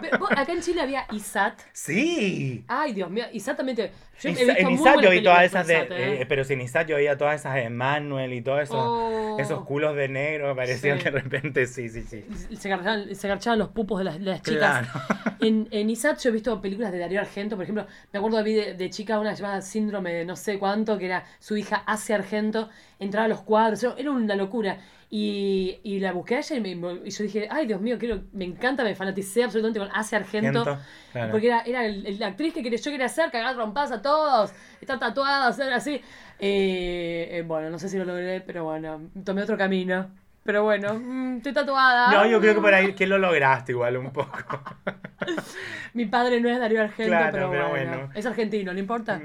[0.00, 1.58] Pero acá en Chile había ISAT.
[1.72, 2.64] Sí.
[2.68, 3.92] Ay, Dios mío, ISAT también te.
[4.20, 5.74] Yo he Isa- visto en muy Isat yo vi todas esas de.
[5.74, 6.20] ISAT, ¿eh?
[6.22, 9.36] eh, pero sin Isat yo veía todas esas de Manuel y todos esos, Oh.
[9.40, 11.04] esos culos de negro que aparecían Sí.
[11.04, 11.66] de repente.
[11.66, 12.24] Sí, sí, sí.
[12.56, 14.86] Se garchaban, se garchaban los pupos de las, de las chicas.
[14.88, 15.36] Claro.
[15.40, 18.54] En, en ISAT yo he visto películas de Darío Argento, por ejemplo, Me acuerdo vi
[18.54, 22.14] de, de chica una llamada síndrome de no sé cuánto, que era su hija hace
[22.14, 24.78] Argento, entraba a los cuadros, era- una locura.
[25.10, 28.22] Y, y la busqué a ella y, me- y yo dije, ay Dios mío, quiero,
[28.32, 30.64] me encanta, me fanaticé absolutamente con Hace Argento.
[31.12, 31.30] Claro.
[31.30, 34.52] Porque era, era el- la actriz que quería- yo quería hacer, cagar trompas a todos,
[34.80, 36.00] estar tatuada, hacer así.
[36.40, 40.10] Eh, eh, bueno, no sé si lo logré, pero bueno, tomé otro camino.
[40.44, 42.12] Pero bueno, mm, estoy tatuada.
[42.12, 44.62] No, yo creo que por ahí que lo lograste igual un poco.
[45.94, 47.90] Mi padre no es Darío Argento, Claro, pero, pero bueno.
[47.90, 48.10] bueno.
[48.14, 49.20] Es argentino, ¿no importa?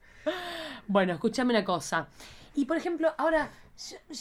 [0.86, 2.06] bueno, escúchame una cosa.
[2.54, 3.48] Y por ejemplo, ahora,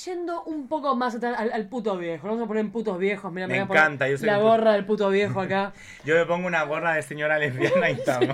[0.06, 3.32] yendo un poco más atrás al, al puto viejo, vamos a poner en putos viejos.
[3.32, 5.74] Mira, Me voy a poner encanta, yo soy La puto- gorra del puto viejo acá.
[6.06, 8.28] Yo me pongo una gorra de señora lesbiana y estamos.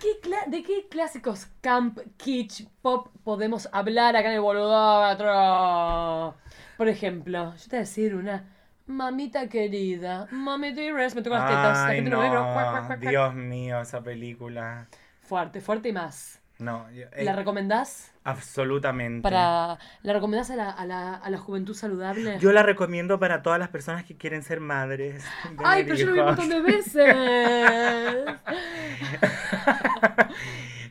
[0.00, 6.34] ¿Qué cla- ¿De qué clásicos camp, kitsch, pop podemos hablar acá en el boludómetro?
[6.76, 8.44] Por ejemplo, yo te voy a decir una.
[8.86, 11.78] Mamita querida, mami dearest, me toco las tetas.
[11.78, 12.96] Ay, no.
[12.98, 14.88] Dios mío, esa película.
[15.22, 16.39] Fuerte, fuerte y más.
[16.60, 18.12] No, yo- eh, ¿La recomendás?
[18.22, 19.22] absolutamente.
[19.22, 22.38] Para, ¿La recomendás a la, a, la, a la juventud saludable?
[22.38, 25.24] Yo la recomiendo para todas las personas que quieren ser madres.
[25.64, 27.14] ¡Ay, pero yo lo vi un montón de veces!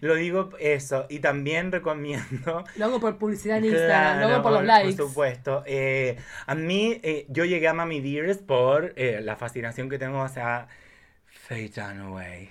[0.01, 1.05] Lo digo eso.
[1.09, 2.63] Y también recomiendo.
[2.77, 4.95] Lo hago por publicidad en Instagram, lo hago por los likes.
[4.95, 5.63] Por supuesto.
[5.65, 10.21] Eh, a mí, eh, yo llegué a Mami Dearest por eh, la fascinación que tengo
[10.21, 10.67] hacia
[11.25, 12.49] Faye Dunaway.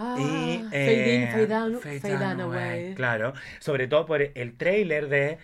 [0.00, 2.94] Ah, y, fade in, eh, fade down, Faye fade away.
[2.94, 3.34] Claro.
[3.58, 5.38] Sobre todo por el trailer de.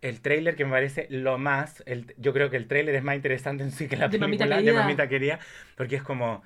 [0.00, 1.82] El trailer que me parece lo más.
[1.84, 4.44] El, yo creo que el trailer es más interesante en sí que la De Mamita
[4.44, 4.80] película de Querida.
[4.80, 5.38] Mamita Querida.
[5.76, 6.42] Porque es como.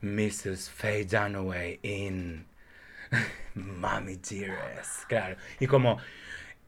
[0.00, 0.70] Mrs.
[0.70, 2.46] Faye Dunaway in
[3.54, 5.04] Mommy Dearest.
[5.06, 5.36] Claro.
[5.60, 5.98] Y como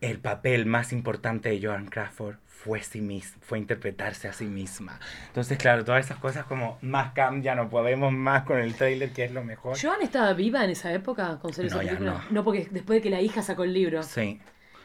[0.00, 4.98] el papel más importante de Joan Crawford fue, sí mis- fue interpretarse a sí misma.
[5.29, 9.12] Entonces, claro, todas esas cosas como más cam, ya no podemos más con el trailer,
[9.12, 9.79] que es lo mejor.
[9.81, 12.24] ¿Joan estaba viva en esa época con ser esa No, película?
[12.31, 12.44] no.
[12.44, 14.02] porque después de que la hija sacó el libro.
[14.02, 14.40] Sí.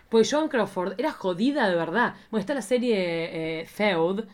[0.09, 2.13] Pues Joan Crawford era jodida de verdad.
[2.29, 4.25] Bueno, está la serie eh, Feud,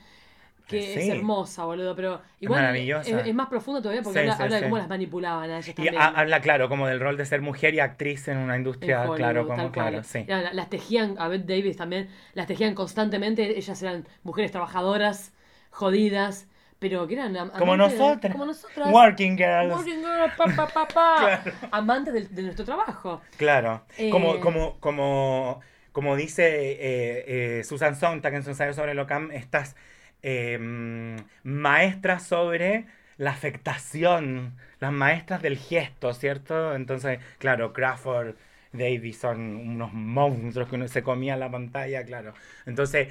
[0.67, 4.43] que es hermosa, boludo, pero igual es, es más profunda todavía porque Sí, habla, sí,
[4.43, 7.25] habla de cómo las manipulaban a ellas Y ha- habla, claro, como del rol de
[7.25, 10.25] ser mujer y actriz en una industria, claro, como, claro, sí.
[10.27, 15.33] Las tejían, a Bette Davis también, las tejían constantemente, ellas eran mujeres trabajadoras,
[15.71, 16.47] jodidas,
[16.79, 18.31] pero que eran Como nosotras.
[18.31, 18.91] como nosotras.
[18.91, 19.73] Working girls.
[19.73, 21.43] Working girls, pa, pa, pa.
[21.71, 23.21] Amantes de, nuestro trabajo.
[23.37, 23.83] Claro.
[23.97, 25.59] Eh, Como, como, como,
[25.91, 29.75] como dice eh, eh, Susan Sontag en su ensayo sobre el OCAM, estas
[30.23, 32.85] eh, mm, maestras sobre
[33.17, 36.75] la afectación, las maestras del gesto, ¿cierto?
[36.75, 38.35] Entonces, claro, Crawford,
[38.73, 42.33] Davis son unos monstruos que uno se comía en la pantalla, claro.
[42.65, 43.09] Entonces,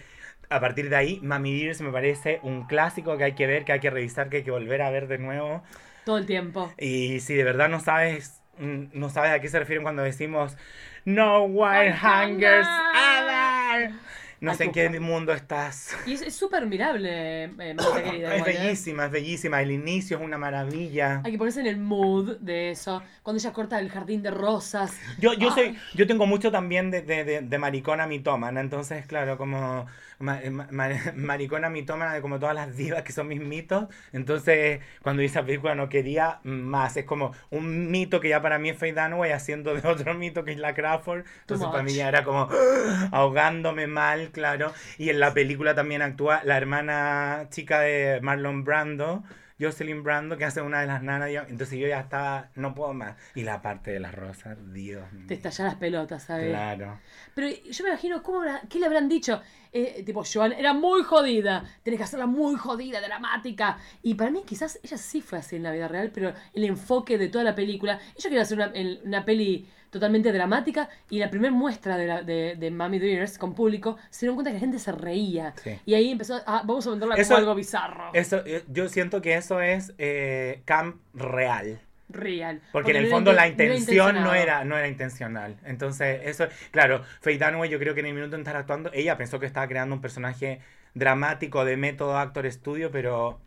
[0.49, 3.81] a partir de ahí, Mami me parece un clásico que hay que ver, que hay
[3.81, 5.63] que revisar, que hay que volver a ver de nuevo.
[6.05, 6.73] Todo el tiempo.
[6.79, 10.57] Y si de verdad no sabes, no sabes a qué se refieren cuando decimos
[11.05, 13.93] No wire hangers other.
[14.41, 15.97] No sé en qué mundo estás.
[16.07, 18.35] Y es es súper mirable, eh, mamita querida.
[18.35, 18.59] Es igual, ¿eh?
[18.63, 19.63] bellísima, es bellísima.
[19.63, 21.23] El inicio es una maravilla.
[21.25, 23.03] Hay que ponerse en el mood de eso.
[23.23, 24.97] Cuando ella corta el jardín de rosas.
[25.19, 25.55] Yo, yo Ah.
[25.55, 29.87] soy, yo tengo mucho también de, de, de, de maricona mitómana, entonces claro, como
[30.19, 34.81] ma- ma- ma- maricona mitómana de como todas las divas que son mis mitos, entonces
[35.03, 38.71] cuando hice la película no quería más, es como un mito que ya para mí
[38.71, 42.09] es Faye Dunaway haciendo de otro mito que es la Crawford, entonces para mí ya
[42.09, 42.49] era como
[43.13, 49.25] ahogándome mal, claro, y en la película también actúa la hermana chica de Marlon Brando,
[49.59, 52.93] Jocelyn Brando, que hace una de las nanas, yo- entonces yo ya estaba, no puedo
[52.93, 55.25] más, y la parte de las rosas, Dios mío.
[55.29, 56.49] Te estallan las pelotas, ¿sabes?
[56.51, 56.99] Claro.
[57.35, 59.41] Pero yo me imagino, ¿cómo habrá- ¿qué le habrán dicho?
[59.73, 63.79] Eh, tipo, Joan era muy jodida, tenés que hacerla muy jodida, dramática.
[64.03, 67.19] Y para mí, quizás ella sí fue así en la vida real, pero el enfoque
[67.19, 67.99] de toda la película.
[68.17, 68.73] Ella quería hacer una,
[69.05, 73.55] una peli totalmente dramática y la primera muestra de, la, de, de Mami Dearest con
[73.55, 75.55] público se dieron cuenta que la gente se reía.
[75.63, 75.79] Sí.
[75.85, 78.11] Y ahí empezó, ah, vamos a Eso- como algo bizarro.
[78.13, 81.81] Eso, eh, yo siento que eso es eh, camp real.
[82.09, 82.61] Real.
[82.71, 85.57] Porque, en el fondo la intención no era, no era intencional.
[85.65, 89.17] Entonces, eso, claro, Faye Dunaway yo creo que en el minuto en estar actuando, ella
[89.17, 90.61] pensó que estaba creando un personaje
[90.95, 93.41] dramático de método actor estudio, pero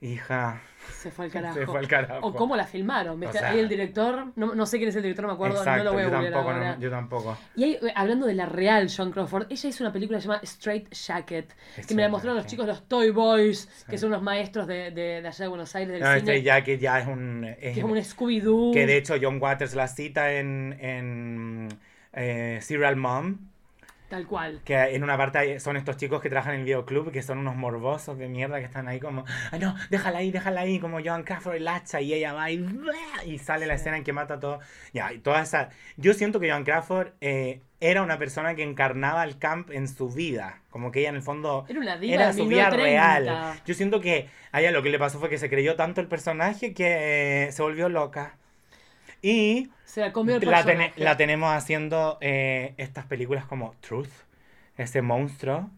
[0.00, 0.60] hija,
[1.00, 1.54] Se fue al carajo.
[1.58, 2.26] se fue al carajo.
[2.26, 3.22] O cómo la filmaron.
[3.22, 5.56] O sea- Ahí el director, no, no sé quién es el director, no me acuerdo,
[5.58, 7.38] Exacto, no lo voy a yo tampoco, no- yo tampoco.
[7.56, 10.92] Y ahí, eh, hablando de la real Joan Crawford, ella hizo una película llamada Straight
[10.94, 11.52] Jacket,
[11.86, 15.20] que me la mostraron los chicos, los Toy Boys, que son unos maestros de, de,
[15.20, 17.44] de allá de Buenos Aires del No, cine, ya que ya es un...
[17.44, 18.72] es- que es un Scooby-Doo.
[18.72, 21.68] que de hecho John Waters la cita en, en
[22.12, 23.38] eh, Serial Mom.
[24.08, 24.60] Tal cual.
[24.64, 27.56] Que en una parte son estos chicos que trabajan en el videoclub, que son unos
[27.56, 31.24] morbosos de mierda que están ahí como, ah, no, déjala ahí, déjala ahí, como Joan
[31.24, 32.66] Crawford el hacha, y ella va y,
[33.26, 34.60] y sale la escena en que mata a todo.
[34.94, 35.68] Ya, y toda esa.
[35.98, 40.08] Yo siento que Joan Crawford eh, era una persona que encarnaba el camp en su
[40.08, 40.62] vida.
[40.70, 42.76] Como que ella en el fondo Era una diva era su vida 1930.
[42.76, 43.60] real.
[43.66, 46.08] Yo siento que a ella lo que le pasó fue que se creyó tanto el
[46.08, 48.38] personaje que eh, se volvió loca.
[49.22, 50.92] Y Se la comió el la, personaje.
[50.96, 54.08] la tenemos haciendo eh, estas películas como Truth,
[54.76, 55.70] ese monstruo,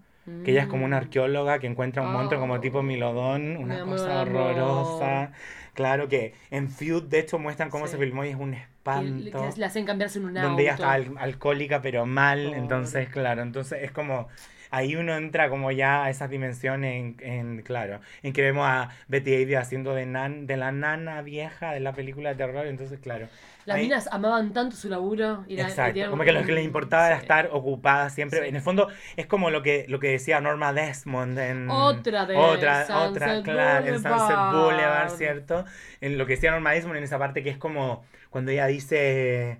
[0.45, 1.05] que ella es como una Mm.
[1.05, 2.61] arqueóloga que encuentra un monstruo como Oh.
[2.61, 5.33] tipo Milodón, Mi una cosa horrorosa.
[5.75, 7.93] Claro que en Feud, de hecho, muestran cómo Sí.
[7.93, 9.51] se filmó y es un Que, espanto.
[9.53, 10.49] que le hacen cambiarse en un auto.
[10.49, 12.59] donde ella está al- alcohólica pero mal, Pobre.
[12.59, 14.29] entonces claro, entonces es como
[14.71, 18.91] ahí uno entra como ya a esas dimensiones en, en, claro, en que vemos a
[19.09, 22.99] Betty Davis haciendo de nan, de la nana vieja de la película de terror, entonces
[23.01, 23.29] claro.
[23.67, 25.45] Las ahí- minas amaban tanto su laburo.
[25.47, 28.41] Y la- y Exacto, tenían como que lo que les importaba era estar ocupada siempre.
[28.41, 28.49] Sí.
[28.49, 31.69] En el fondo es como lo que, lo que decía Norma Desmond en...
[31.71, 35.11] Otra de Otra, Sunset otra, claro, en Sunset Boulevard.
[35.11, 35.65] ¿cierto?
[36.01, 39.59] En lo que decía Norma Desmond en esa parte que es como cuando ella dice...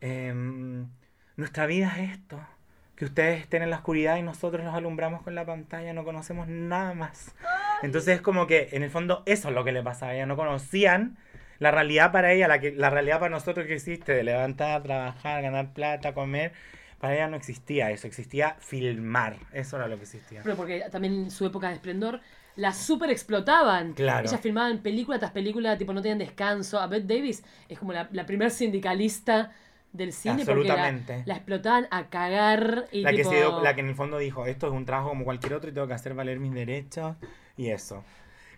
[0.00, 0.88] em,
[1.36, 2.40] Nuestra vida es esto.
[2.96, 6.48] Que ustedes estén en la oscuridad y nosotros los alumbramos con la pantalla, no conocemos
[6.48, 7.34] nada más.
[7.82, 10.26] Entonces es como que en el fondo eso es lo que le pasaba a ella.
[10.26, 11.18] No conocían
[11.58, 15.42] la realidad para ella, la, que, la realidad para nosotros que existe, de levantar, trabajar,
[15.42, 16.52] ganar plata, comer.
[16.98, 19.36] Para ella no existía eso, existía filmar.
[19.52, 20.40] Eso era lo que existía.
[20.42, 22.20] Pero porque también en su época de esplendor
[22.56, 23.92] la super explotaban.
[23.92, 24.26] Claro.
[24.26, 26.80] Ellas filmaban película tras película, tipo no tenían descanso.
[26.80, 29.52] A Bette Davis es como la, la primer sindicalista
[29.96, 31.22] del cine porque la, Absolutamente.
[31.26, 33.30] la explotaban a cagar y La que, tipo...
[33.30, 35.70] se dio- la que en el fondo dijo, esto es un trabajo como cualquier otro
[35.70, 37.16] y tengo que hacer valer mis derechos
[37.56, 38.04] y eso.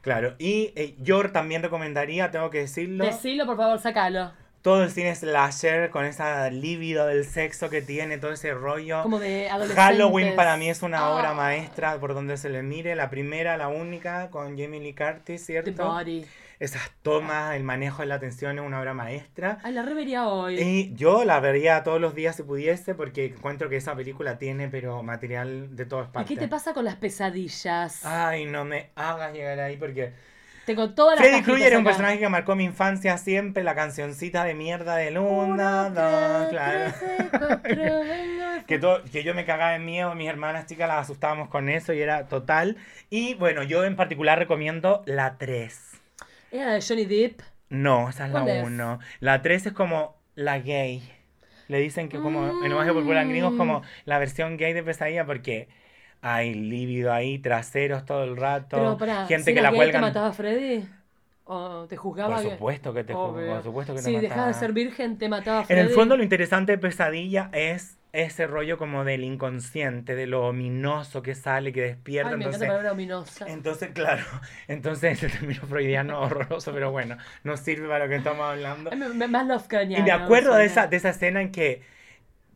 [0.03, 4.31] Claro, y eh, yo también recomendaría, tengo que decirlo, Decilo, por favor, sacalo.
[4.63, 9.03] todo el cine slasher con esa libido del sexo que tiene, todo ese rollo.
[9.03, 9.49] Como de.
[9.75, 11.35] Halloween para mí es una obra Ah.
[11.35, 15.39] maestra por donde se le mire, la primera, la única, con Jamie Lee Curtis, The
[15.63, 15.85] ¿cierto?
[15.87, 16.25] Body.
[16.61, 19.59] Esas tomas, el manejo de la atención es una obra maestra.
[19.63, 20.59] Ay, la revería hoy.
[20.61, 24.69] Y yo la vería todos los días si pudiese, porque encuentro que esa película tiene,
[24.69, 26.35] pero material de todas ¿Y partes.
[26.35, 28.05] qué te pasa con las pesadillas?
[28.05, 30.13] Ay, no me hagas llegar ahí, porque
[30.67, 34.43] Tengo todas las Freddy Krueger es un personaje que marcó mi infancia siempre, la cancioncita
[34.43, 36.93] de mierda de Luna, dos, claro.
[38.67, 41.93] Que, to- que yo me cagaba en miedo, mis hermanas chicas las asustábamos con eso
[41.93, 42.77] y era total.
[43.11, 45.85] Y bueno, yo en particular recomiendo la 3.
[46.51, 47.41] Era de Johnny Depp.
[47.71, 48.65] No, esa es la ¿Cuál es?
[48.67, 48.99] 1.
[49.21, 51.03] La 3 es como la gay.
[51.69, 55.27] Le dicen que como en lenguaje popular gringo es como la versión gay de pesadilla
[55.27, 55.69] porque
[56.23, 60.29] hay lívido ahí, traseros todo el rato, Pero pará, gente si que la ¿Te mataba
[60.29, 60.89] a Freddy?
[61.45, 62.37] ¿O te juzgaba?
[62.37, 63.55] Por que- supuesto que te juzgo, Obvio.
[63.55, 64.53] por supuesto que te Si dejabas de mataba.
[64.55, 65.81] ser virgen, te mataba a En Freddy.
[65.83, 71.23] el fondo lo interesante de pesadilla es ese rollo como del inconsciente, de lo ominoso
[71.23, 72.31] que sale, que despierta.
[72.31, 73.47] Ay, me encanta entonces, palabra ominosa.
[73.49, 74.25] entonces, claro,
[74.69, 78.91] entonces el término freudiano horroroso, pero bueno, no sirve para lo que estamos hablando.
[79.29, 79.99] Más Lovecraftiano.
[79.99, 81.83] Y me acuerdo de esa, de esa escena en que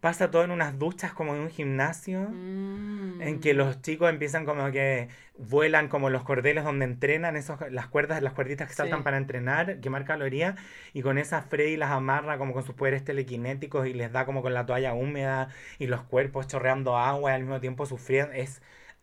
[0.03, 2.29] pasa todo en unas duchas como en un gimnasio.
[2.31, 3.23] Mm.
[3.23, 7.88] En que los chicos empiezan como que vuelan como los cordeles donde entrenan, esos, las
[7.88, 9.05] cuerdas, las cuerditas que saltan Sí.
[9.05, 10.57] para entrenar, quemar calorías,
[10.93, 14.43] y con esas Freddy las amarra como con sus poderes telequinéticos y les da como
[14.43, 18.33] con la toalla húmeda y los cuerpos chorreando agua y al mismo tiempo sufriendo.
[18.35, 18.62] Es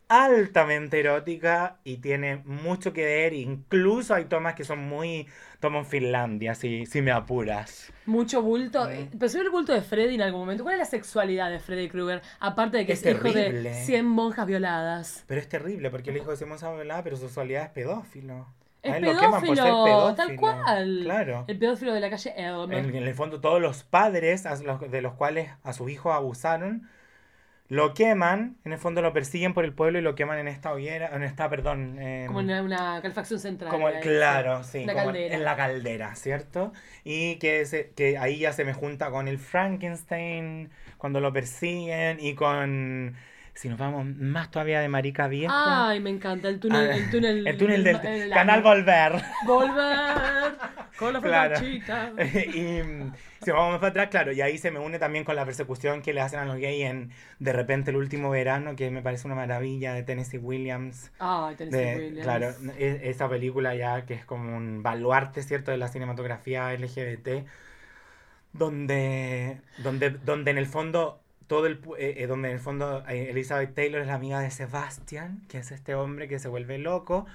[0.10, 5.28] altamente erótica y tiene mucho que ver, incluso hay tomas que son muy
[5.60, 7.94] tomo en Finlandia, si, si me apuras.
[8.06, 8.86] Mucho bulto.
[8.86, 8.90] Mm.
[8.92, 10.64] Eh, ve el bulto de Freddy en algún momento.
[10.64, 12.22] ¿Cuál es la sexualidad de Freddy Krueger?
[12.40, 13.74] Aparte de que es, Es hijo de terrible.
[13.86, 15.24] 100 monjas violadas.
[15.28, 18.48] Pero es terrible porque el hijo de Simón Sabalá, pero su sexualidad es pedófilo.
[18.82, 20.40] Es A él lo queman por ser pedófilo, tal pedófilo.
[20.40, 21.00] cual.
[21.04, 21.44] Claro.
[21.48, 22.72] El pedófilo de la calle Elm.
[22.72, 26.16] En, en el fondo, todos los padres a los- de los cuales a sus hijos
[26.16, 26.90] abusaron,
[27.70, 30.74] lo queman, en el fondo lo persiguen por el pueblo y lo queman en esta
[30.74, 33.72] hoguera, en esta, perdón, em, Como en una calefacción central.
[33.72, 36.74] como- claro, sí, como en la caldera, ¿cierto?
[37.04, 42.18] Y que, se- que ahí ya se me junta con el Frankenstein, cuando lo persiguen,
[42.20, 43.16] y con,
[43.60, 46.48] si nos vamos más todavía de Marica Vieja, Ay, me encanta.
[46.48, 46.90] El túnel.
[46.92, 49.22] Ah, el túnel, el túnel del el- Canal Volver.
[49.46, 50.54] Volver.
[50.98, 51.60] Con la Claro.
[51.66, 55.36] y mm, si vamos más para atrás, claro, y ahí se me une también con
[55.36, 58.90] la persecución que le hacen a los gays en De repente el último verano, que
[58.92, 61.12] me parece una maravilla de Tennessee Williams.
[61.20, 62.24] Ay, Tennessee De, Williams.
[62.24, 67.46] claro, e- esa película ya que es como un baluarte, ¿cierto?, de la cinematografía LGBT,
[68.54, 73.30] donde, donde, donde en el fondo, todo el, eh, eh, donde en el fondo eh,
[73.32, 77.28] Elizabeth Taylor es la amiga de Sebastian, que es este hombre que se vuelve loco,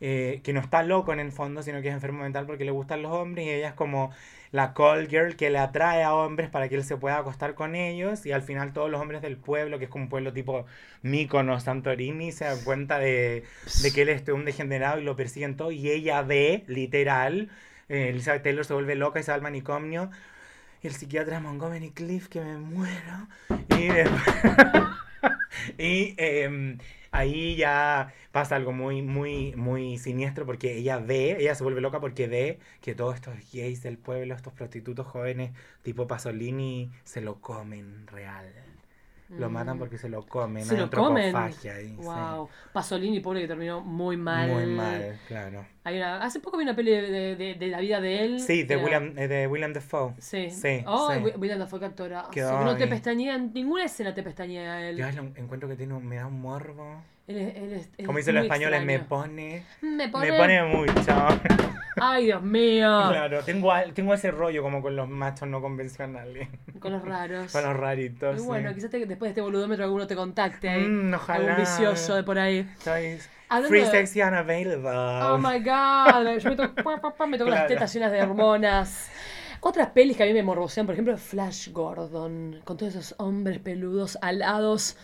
[0.00, 2.72] eh, que no está loco en el fondo, sino que es enfermo mental porque le
[2.72, 4.12] gustan los hombres y ella es como
[4.50, 7.74] la call girl que le atrae a hombres para que él se pueda acostar con
[7.76, 10.66] ellos y al final todos los hombres del pueblo, que es como un pueblo tipo
[11.02, 13.44] Míconos, Santorini, se dan cuenta de,
[13.82, 17.50] de que él es un degenerado y lo persiguen todo y ella ve, literal,
[17.88, 20.10] Elizabeth Taylor se vuelve loca y se va al manicomio
[20.82, 23.28] el psiquiatra Montgomery Cliff que me muero
[25.78, 26.78] y em,
[27.12, 32.00] ahí ya pasa algo muy, muy, muy siniestro porque ella ve, ella se vuelve loca
[32.00, 35.52] porque ve que todos estos gays del pueblo, estos prostitutos jóvenes
[35.82, 38.71] tipo Pasolini, se lo comen real.
[39.38, 40.62] Lo matan porque se lo comen.
[40.64, 40.66] Mm.
[40.66, 41.34] Se hay lo comen.
[41.36, 41.96] ahí, sí.
[41.96, 42.48] Wow.
[42.72, 44.48] Pasolini, pobre que terminó muy mal.
[44.50, 45.64] Muy mal, claro.
[45.84, 48.40] Hay una- hace poco vi una peli de, de- de- la vida de él.
[48.40, 50.14] Sí, de Era- William, eh, de William Dafoe.
[50.18, 50.50] Sí.
[50.50, 51.18] Sí, Oh, sí.
[51.20, 52.30] Wi- William Dafoe, qué actorazo.
[52.30, 54.96] Quedó Que no te pestañea, ninguna escena te pestañea él.
[54.96, 57.02] Yo lo encuentro que tiene un, me da un morbo.
[57.36, 59.64] Él es- él Como dicen los españoles, me pone.
[59.80, 60.30] Me pone.
[60.30, 60.92] Me pone mucho.
[62.00, 63.04] Ay, Dios mío.
[63.10, 66.48] Claro, tengo, tengo ese rollo como con los machos no convencionales.
[66.80, 67.52] Con los raros.
[67.52, 68.36] Con los raritos.
[68.36, 68.46] Y sí.
[68.46, 70.82] bueno, quizás te- después de este boludómetro alguno te contacte ahí.
[70.84, 71.38] Mm, ojalá.
[71.50, 72.66] Algún vicioso de por ahí.
[72.78, 74.88] Free, de- sexy, and available.
[74.90, 76.38] Oh my god.
[76.38, 79.10] Yo me toco, pa, pa, pa, me toco las tetas llenas de hormonas.
[79.60, 83.60] Otras pelis que a mí me morbosean, por ejemplo, Flash Gordon, con todos esos hombres
[83.60, 84.96] peludos, alados,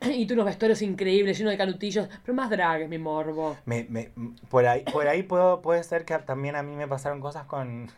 [0.14, 3.56] y tú unos vestuarios increíbles, llenos de canutillos, pero más drag es mi morbo.
[3.64, 4.10] Me, me,
[4.48, 7.90] por ahí, por ahí puedo, puede ser que también a mí me pasaron cosas con...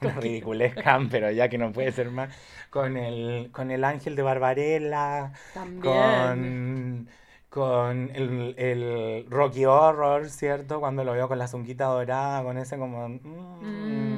[0.00, 2.34] Una ridiculez, Cam, pero ya que no puede ser más.
[2.70, 5.32] Con el, con el ángel de Barbarella.
[5.52, 6.38] También.
[6.38, 7.08] Con,
[7.50, 10.80] con el, el Rocky Horror, ¿cierto?
[10.80, 13.08] Cuando lo veo con la zunquita dorada, con ese como...
[13.08, 13.18] mm,
[13.60, 14.17] Mm.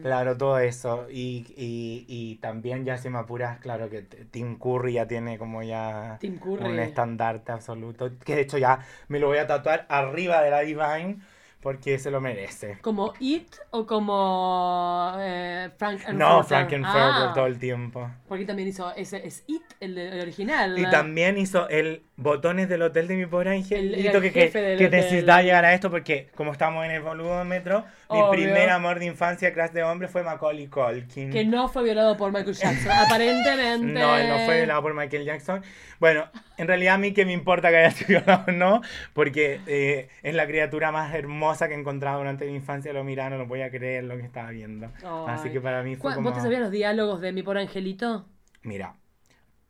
[0.00, 1.06] Claro, todo eso.
[1.10, 5.62] Y, y, y también ya si me apuras, claro que Tim Curry ya tiene como
[5.62, 6.64] ya Tim Curry.
[6.64, 8.10] un estandarte absoluto.
[8.24, 11.20] Que de hecho ya me lo voy a tatuar arriba de la Divine
[11.60, 12.78] porque se lo merece.
[12.80, 16.44] ¿Como It o como eh, Frank No, Frankenfurter?
[16.44, 18.08] Frankenfurter Ah, todo el tiempo.
[18.28, 20.78] Porque también hizo ese, es It, el, el original.
[20.78, 24.88] Y también hizo el botones del hotel de mi pobre El- angelito que, que, que
[24.90, 29.54] necesitaba llegar a esto porque como estamos en el boludómetro, mi primer amor de infancia,
[29.54, 31.30] clase de hombre, fue Macaulay Culkin.
[31.30, 34.00] Que no fue violado por Michael Jackson, aparentemente.
[34.00, 35.62] No, él no fue violado por Michael Jackson.
[36.00, 36.24] Bueno,
[36.56, 40.08] en realidad a mí que me importa que haya sido violado o no, porque eh,
[40.22, 43.46] es la criatura más hermosa que he encontrado durante mi infancia, lo miraba, no lo
[43.46, 44.90] voy a creer lo que estaba viendo.
[45.28, 45.52] Así Ay.
[45.52, 46.30] que para mí fue ¿Cu- como...
[46.30, 48.26] ¿Vos te sabías los diálogos de mi pobre angelito?
[48.62, 48.94] Mira,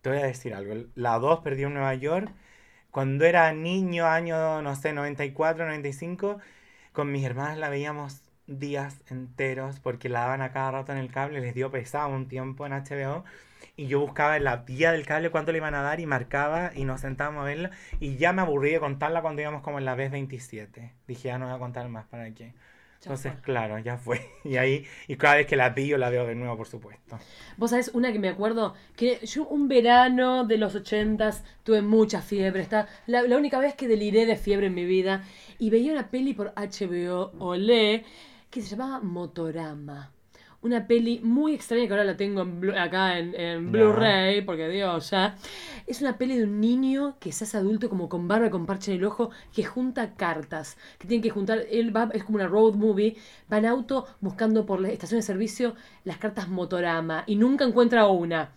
[0.02, 0.74] te voy a decir algo.
[0.94, 2.32] La 2 perdió en Nueva York.
[2.90, 6.38] Cuando era niño, año, no sé, 94, 95,
[6.92, 11.10] con mis hermanas la veíamos días enteros porque la daban a cada rato en el
[11.12, 13.24] cable, les dio pesado un tiempo en HBO.
[13.76, 16.72] Y yo buscaba en la vía del cable cuánto le iban a dar y marcaba
[16.74, 17.70] y nos sentábamos a verla.
[18.00, 20.92] Y ya me aburrí de contarla cuando íbamos como en la vez 27.
[21.06, 22.54] Dije, ya no voy a contar más, ¿para qué?
[23.02, 23.42] Entonces, fue.
[23.42, 24.20] claro, ya fue.
[24.44, 27.18] Y ahí, y cada vez que la pillo la veo de nuevo, por supuesto.
[27.56, 32.22] Vos sabés una que me acuerdo, que yo un verano de los ochentas tuve mucha
[32.22, 35.22] fiebre, está la, la única vez que deliré de fiebre en mi vida,
[35.58, 38.04] y veía una peli por HBO Olé
[38.50, 40.12] que se llamaba Motorama.
[40.60, 43.70] Una peli muy extraña que ahora la tengo en acá en, en.
[43.70, 45.36] Blu-ray, porque Dios, ya.
[45.86, 48.66] Es una peli de un niño que se hace adulto como con barba y con
[48.66, 52.36] parche en el ojo, que junta cartas, que tiene que juntar, él va, es como
[52.36, 53.16] una road movie,
[53.52, 58.08] va en auto buscando por la estación de servicio las cartas Motorama y nunca encuentra
[58.08, 58.50] una.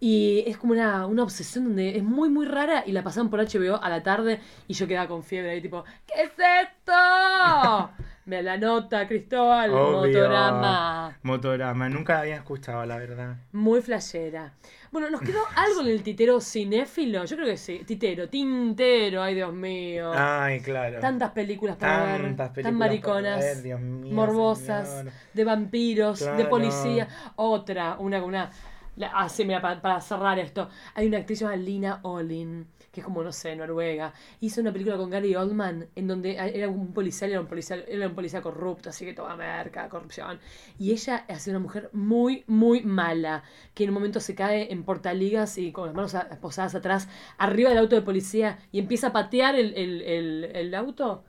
[0.00, 3.40] Y es como una, una obsesión donde es muy, muy rara y la pasaban por
[3.40, 7.90] HBO a la tarde y yo quedaba con fiebre ahí tipo, ¿qué es esto?
[8.26, 10.22] Me la nota, Cristóbal, Obvio.
[10.22, 11.18] Motorama.
[11.22, 13.36] Motorama, nunca la había escuchado, la verdad.
[13.52, 14.54] Muy flashera.
[14.90, 17.24] Bueno, ¿nos quedó algo en el titero cinéfilo?
[17.26, 17.82] Yo creo que sí.
[17.84, 20.10] Titero, tintero, ay Dios mío.
[20.14, 21.00] Ay, claro.
[21.00, 25.12] Tantas películas para ver, Tantas tan películas mariconas, para ver, Dios mío, morbosas, señor.
[25.34, 27.08] de vampiros, de policía.
[27.36, 28.50] Otra, una una.
[28.96, 30.68] la- Ah, sí, mira, para, para cerrar esto.
[30.94, 34.14] Hay una actriz llamada Lina Olin, que es como, no sé, noruega.
[34.40, 37.48] Hizo una película con Gary Oldman, en donde era un policial, era un
[37.88, 40.38] era un policía corrupto, así que toda merca, corrupción.
[40.78, 43.42] Y ella hace una mujer muy, muy mala,
[43.74, 47.70] que en un momento se cae en portaligas y con las manos posadas atrás, arriba
[47.70, 51.24] del auto de policía, y empieza a patear el, el, el, el auto.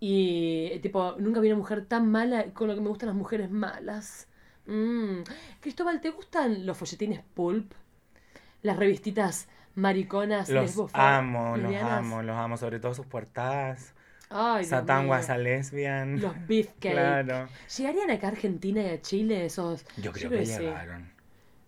[0.00, 3.50] Y tipo, nunca vi una mujer tan mala con lo que me gustan las mujeres
[3.50, 4.28] malas.
[4.66, 5.22] Mm.
[5.60, 7.72] Cristóbal, ¿te gustan los folletines pulp?
[8.62, 9.48] Las revistitas
[9.78, 13.94] mariconas, Los amo, los amo, los amo, sobre todo sus portadas.
[14.30, 15.08] Ay, Satán
[15.42, 16.20] lesbian.
[16.20, 16.92] Los beefcake.
[16.92, 17.48] Claro.
[17.76, 19.86] ¿Llegarían acá a Argentina y a Chile esos?
[19.96, 20.58] Yo creo que sí.
[20.58, 21.10] llegaron.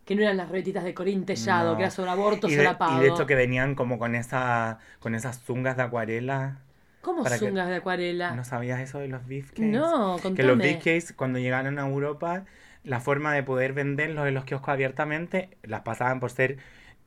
[0.05, 1.77] Que no eran las revititas de Corín Tellado, No.
[1.77, 2.99] que era sobre aborto Y de, solapado.
[2.99, 6.59] y de hecho que venían como con esa con esas zungas de acuarela
[7.01, 8.35] ¿Cómo que- zungas de acuarela?
[8.35, 9.63] ¿No sabías eso de los beefcakes?
[9.63, 10.55] No, Que los contame.
[10.57, 12.45] beefcakes, cuando llegaron a Europa,
[12.83, 16.59] la forma de poder venderlos en los kioscos abiertamente, las pasaban por ser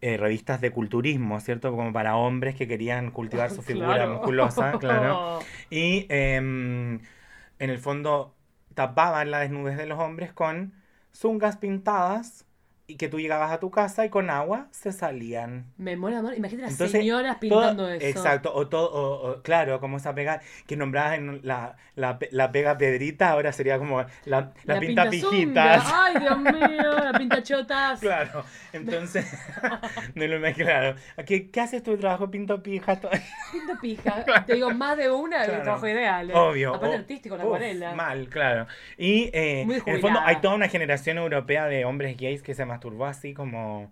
[0.04, 1.72] eh, revistas de culturismo, ¿cierto?
[1.72, 4.14] Como para hombres que querían cultivar su figura Claro.
[4.16, 5.40] musculosa, claro.
[5.70, 6.96] Y em,
[7.60, 8.36] en el fondo
[8.76, 10.74] tapaban la desnudez de los hombres con
[11.14, 12.46] zungas pintadas
[12.86, 15.66] y que tú llegabas a tu casa y con agua se salían.
[15.78, 16.34] Me mola, amor.
[16.36, 18.06] Imagínate las Entonces, señoras todo- pintando eso.
[18.06, 22.52] Exacto, o todo, o- o, claro, como esa pega que nombrabas en la, la, la
[22.52, 25.12] pega pedrita, ahora sería como la, la, pinta zunga.
[25.32, 25.92] pijitas.
[25.94, 28.00] Ay, Dios mío, la pinta chotas.
[28.02, 29.32] Claro, entonces,
[30.16, 30.96] no lo me claro.
[31.26, 33.00] ¿Qué, ¿Qué haces tu trabajo pinto pija?
[33.00, 33.12] todo-
[33.52, 34.26] Pinta pija.
[34.46, 35.54] Te digo, más de una Claro.
[35.56, 36.30] el trabajo ideal.
[36.32, 36.34] ¿eh?
[36.36, 36.76] Obvio.
[36.76, 37.94] Aparte o- artístico, la acuarela.
[37.96, 38.68] Mal, claro.
[38.98, 42.66] Y eh, en el fondo hay toda una generación europea de hombres gays que se
[42.74, 43.92] masturbó así como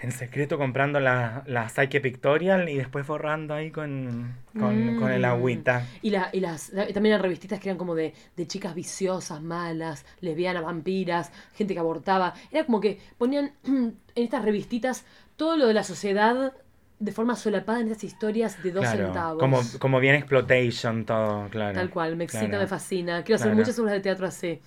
[0.00, 5.24] en secreto comprando la, la Psyche Pictorial y después borrando ahí con, con, con el
[5.24, 5.28] Mm.
[5.32, 5.82] agüita.
[6.02, 9.42] Y, la, y las, la- también eran revistitas que eran como de, de chicas viciosas,
[9.42, 12.34] malas, lesbianas, vampiras, gente que abortaba.
[12.50, 15.04] Era como que ponían en estas revistitas
[15.36, 16.52] todo lo de la sociedad
[16.98, 19.40] de forma solapada en estas historias de dos Claro, centavos.
[19.40, 21.78] Como, como bien exploitation todo, claro.
[21.78, 22.58] Tal cual, me excita, Claro.
[22.58, 23.22] me fascina.
[23.24, 23.56] Quiero hacer Claro.
[23.60, 24.60] muchas obras de teatro así.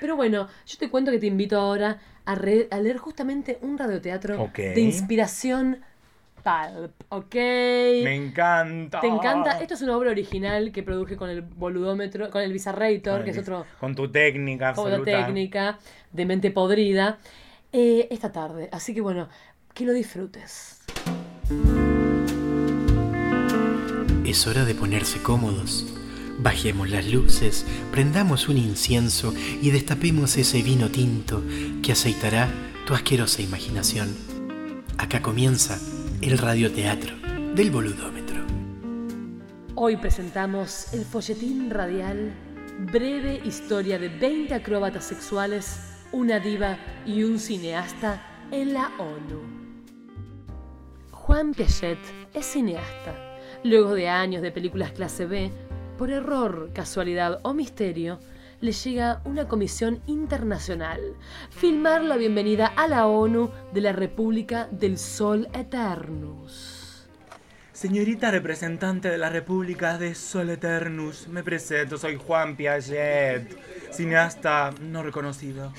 [0.00, 1.98] Pero bueno, yo te cuento que te invito ahora
[2.28, 4.58] a, re- a leer justamente un radioteatro Ok.
[4.58, 5.78] de inspiración
[6.44, 7.34] pulp, ¿ok?
[7.34, 9.00] Me encanta.
[9.00, 9.58] ¿Te encanta?
[9.60, 13.30] Esto es una obra original que produje con el boludómetro, con el Bizarrator, Con que
[13.30, 15.24] es otro Con tu técnica obra absoluta.
[15.24, 15.78] técnica
[16.12, 17.18] de mente podrida,
[17.72, 18.68] eh, esta tarde.
[18.72, 19.28] Así que bueno,
[19.72, 20.82] que lo disfrutes.
[24.26, 25.86] Es hora de ponerse cómodos.
[26.40, 31.42] Bajemos las luces, prendamos un incienso y destapemos ese vino tinto
[31.82, 32.48] que aceitará
[32.86, 34.14] tu asquerosa imaginación.
[34.98, 35.80] Acá comienza
[36.22, 37.16] el radioteatro
[37.56, 38.36] del boludómetro.
[39.74, 42.32] Hoy presentamos el folletín radial
[42.92, 45.80] Breve historia de 20 acróbatas sexuales,
[46.12, 49.42] una diva y un cineasta en la ONU.
[51.10, 51.98] Juan Piaget
[52.32, 53.40] es cineasta.
[53.64, 55.50] Luego de años de películas clase B,
[55.98, 58.20] por error, casualidad o misterio,
[58.60, 61.00] le llega una comisión internacional,
[61.50, 67.08] filmar la bienvenida a la ONU de la República del Sol Eternus.
[67.72, 73.58] Señorita representante de la República de Sol Eternus, me presento, soy Juan Piaget,
[73.92, 75.72] cineasta no reconocido.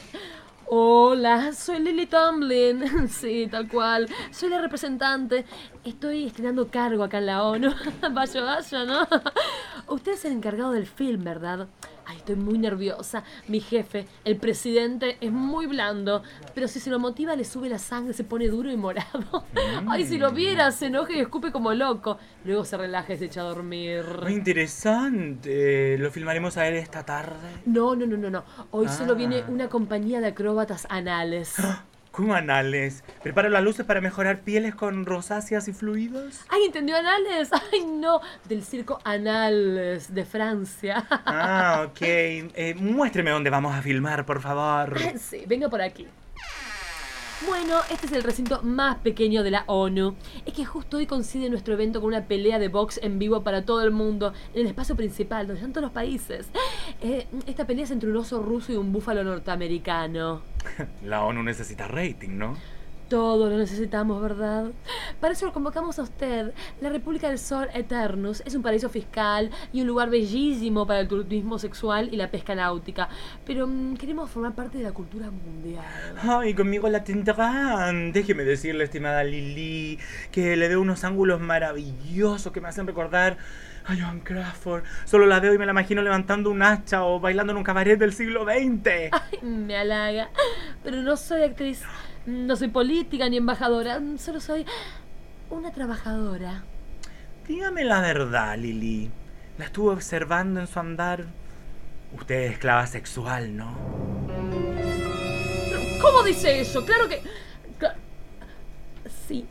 [0.72, 3.08] Hola, soy Lily Tomlin.
[3.10, 4.08] Sí, tal cual.
[4.30, 5.44] Soy la representante.
[5.84, 7.74] Estoy estrenando cargo acá en la ONU.
[8.12, 9.08] Vaya, vaya, ¿no?
[9.88, 11.68] Usted es el encargado del film, ¿verdad?
[12.10, 13.24] Ay, estoy muy nerviosa.
[13.48, 16.24] Mi jefe, el presidente, es muy blando.
[16.56, 19.46] Pero si se lo motiva, le sube la sangre, se pone duro y morado.
[19.88, 22.18] Ay, si lo viera, se enoja y escupe como loco.
[22.46, 24.04] Luego se relaja y se echa a dormir.
[24.24, 27.62] Muy interesante, lo filmaremos a él esta tarde.
[27.66, 28.44] No, no, no, no, no.
[28.72, 29.16] Hoy solo Ah.
[29.16, 31.56] viene una compañía de acróbatas anales.
[32.12, 33.04] ¿Cómo anales?
[33.22, 36.42] Preparo las luces para mejorar pieles con rosáceas y fluidos.
[36.50, 37.50] ¡Ay, entendió Anales!
[37.72, 38.20] ¡Ay, no!
[38.48, 41.06] Del circo Anales de Francia.
[41.26, 42.02] Ah, ok.
[42.02, 44.98] Eh, muéstreme dónde vamos a filmar, por favor.
[45.18, 46.08] Sí, venga por aquí.
[47.48, 50.16] Bueno, este es el recinto más pequeño de la ONU.
[50.46, 53.64] Es que justo hoy coincide nuestro evento con una pelea de box en vivo para
[53.64, 56.48] todo el mundo, en el espacio principal, donde están todos los países.
[57.02, 60.42] Eh, esta pelea es entre un oso ruso y un búfalo norteamericano.
[61.04, 62.58] La ONU necesita rating, ¿no?
[63.10, 64.68] Todos lo necesitamos, ¿verdad?
[65.20, 66.54] Para eso lo convocamos a usted.
[66.80, 71.08] La República del Sol Eternus es un paraíso fiscal y un lugar bellísimo para el
[71.08, 73.10] turismo sexual y la pesca náutica.
[73.48, 75.84] Pero mm, queremos formar parte de la cultura mundial.
[76.22, 78.12] Ay, conmigo la tendrán.
[78.12, 79.98] Déjeme decirle, estimada Lili,
[80.32, 83.38] que le veo unos ángulos maravillosos que me hacen recordar
[83.90, 84.84] a Joan Crawford.
[85.06, 87.98] Solo la veo y me la imagino levantando un hacha o bailando en un cabaret
[87.98, 89.12] del siglo XX.
[89.12, 90.30] Ay, me halaga.
[90.84, 91.82] Pero no soy actriz,
[92.26, 94.00] no soy política ni embajadora.
[94.18, 94.66] Solo soy
[95.50, 96.64] una trabajadora.
[97.48, 99.12] Dígame la verdad, Lili.
[99.58, 101.26] La estuve observando en su andar.
[102.14, 103.76] Usted es esclava sexual, ¿no?
[106.02, 106.86] ¿Cómo dice eso?
[106.86, 107.22] Claro que...
[109.28, 109.46] Sí.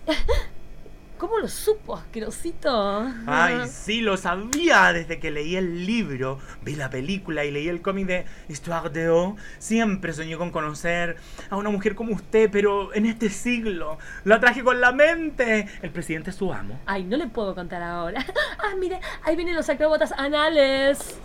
[1.18, 3.12] ¿Cómo lo supo, asquerosito?
[3.26, 7.82] Ay, sí, lo sabía desde que leí el libro, vi la película y leí el
[7.82, 9.36] cómic de Histoire de O.
[9.58, 11.16] Siempre soñé con conocer
[11.50, 15.66] a una mujer como usted, pero en este siglo la traje con la mente.
[15.82, 16.78] El presidente es su amo.
[16.86, 18.24] Ay, no le puedo contar ahora.
[18.60, 21.18] Ah, mire, ahí vienen los acróbatas anales.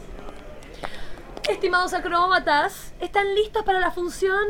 [1.50, 4.48] Estimados acróbatas, ¿están listos para la función?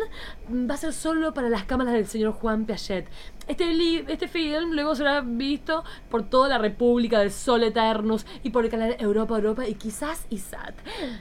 [0.47, 3.07] Va a ser solo para las cámaras del señor Juan Piaget.
[3.47, 8.65] Este, este film luego será visto por toda la República del Sol Eternus y por
[8.65, 10.75] el canal Europa Europa y quizás ISAT.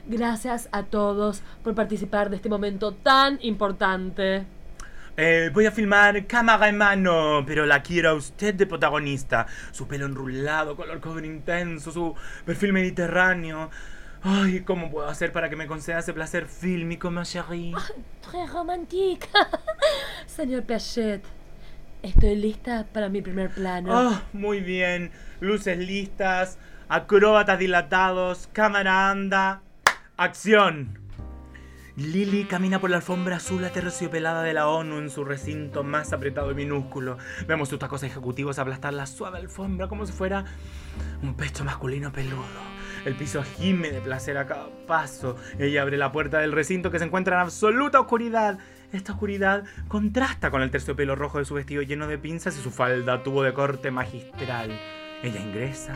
[0.07, 4.45] Gracias a todos por participar de este momento tan importante.
[5.17, 9.47] Eh, voy a filmar cámara en mano, pero la quiero a usted de protagonista.
[9.71, 12.15] Su pelo enrulado, color cobre intenso, su
[12.45, 13.71] perfil mediterráneo.
[14.25, 17.75] Ay, ¿cómo puedo hacer para que me conceda ese placer fílmico, ma chérie?
[18.21, 19.29] Très romantique.
[20.27, 21.25] Señor Piaget,
[22.03, 23.91] estoy lista para mi primer plano.
[23.93, 25.11] Ah, muy bien.
[25.41, 26.59] Luces listas,
[26.89, 29.63] acróbatas dilatados, cámara anda.
[30.17, 31.01] ¡Acción!
[31.97, 36.51] Lily camina por la alfombra azul aterciopelada de la ONU en su recinto más apretado
[36.53, 37.19] y minúsculo.
[37.47, 40.45] Vemos sus tacos ejecutivos aplastar la suave alfombra como si fuera
[41.23, 42.72] un pecho masculino peludo.
[43.05, 45.37] El piso gime de placer a cada paso.
[45.59, 48.59] Ella abre la puerta del recinto que se encuentra en absoluta oscuridad.
[48.93, 52.71] Esta oscuridad contrasta con el terciopelo rojo de su vestido lleno de pinzas y su
[52.71, 54.79] falda tubo de corte magistral.
[55.23, 55.95] Ella ingresa,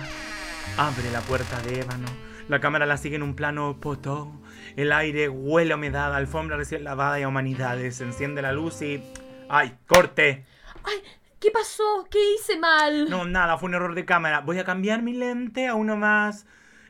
[0.77, 2.09] abre la puerta de ébano.
[2.49, 4.33] La cámara la sigue en un plano potó.
[4.75, 7.97] El aire huele a humedad, alfombra recién lavada y a humanidades.
[7.97, 9.03] Se enciende la luz y...
[9.49, 10.45] ¡Ay, corte!
[10.83, 11.03] Ay,
[11.39, 12.09] ¿qué pasó?
[12.11, 13.09] ¿Qué hice mal?
[13.09, 14.41] No, nada, fue un error de cámara.
[14.41, 16.47] Voy a cambiar mi lente a uno más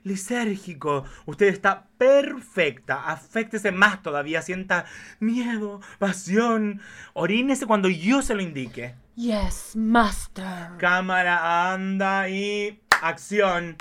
[0.07, 1.05] lisérgico.
[1.27, 3.11] Usted está perfecta.
[3.11, 4.41] Aféctese más todavía.
[4.41, 4.87] Sienta
[5.19, 6.81] miedo, pasión.
[7.13, 8.95] Orínese cuando yo se lo indique.
[9.17, 10.77] Yes, master.
[10.79, 13.77] Cámara anda y acción.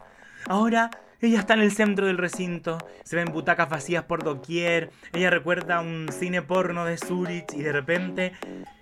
[0.47, 0.89] Ahora
[1.21, 2.77] ella está en el centro del recinto.
[3.03, 4.91] Se ven butacas vacías por doquier.
[5.13, 8.33] Ella recuerda un cine porno de Zurich y de repente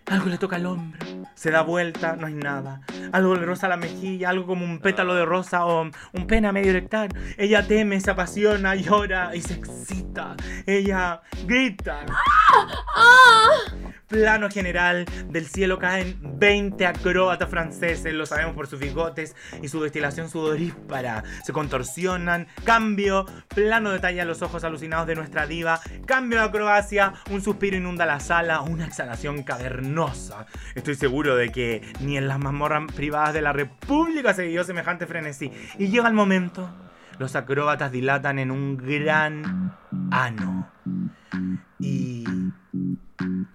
[0.07, 0.99] algo le toca al hombro.
[1.35, 2.81] Se da vuelta, no hay nada.
[3.11, 7.09] Algo le la mejilla, algo como un pétalo de rosa o un pena medio erectar.
[7.37, 10.35] Ella teme, se apasiona, llora y se excita.
[10.65, 12.05] Ella grita.
[14.07, 19.81] Plano general, del cielo caen 20 acróbatas franceses, lo sabemos por sus bigotes y su
[19.81, 21.23] destilación sudorípara.
[21.43, 27.41] Se contorsionan, cambio, plano detalla los ojos alucinados de nuestra diva, cambio de acrobacia, un
[27.41, 29.92] suspiro inunda la sala, una exhalación cavernosa.
[30.75, 35.05] Estoy seguro de que ni en las mazmorras privadas de la República se vivió semejante
[35.05, 35.51] frenesí.
[35.77, 36.69] Y llega el momento,
[37.19, 39.75] los acróbatas dilatan en un gran
[40.11, 40.67] ano.
[41.79, 42.23] Y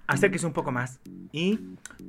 [0.07, 1.01] acérquese un poco más.
[1.33, 1.61] Y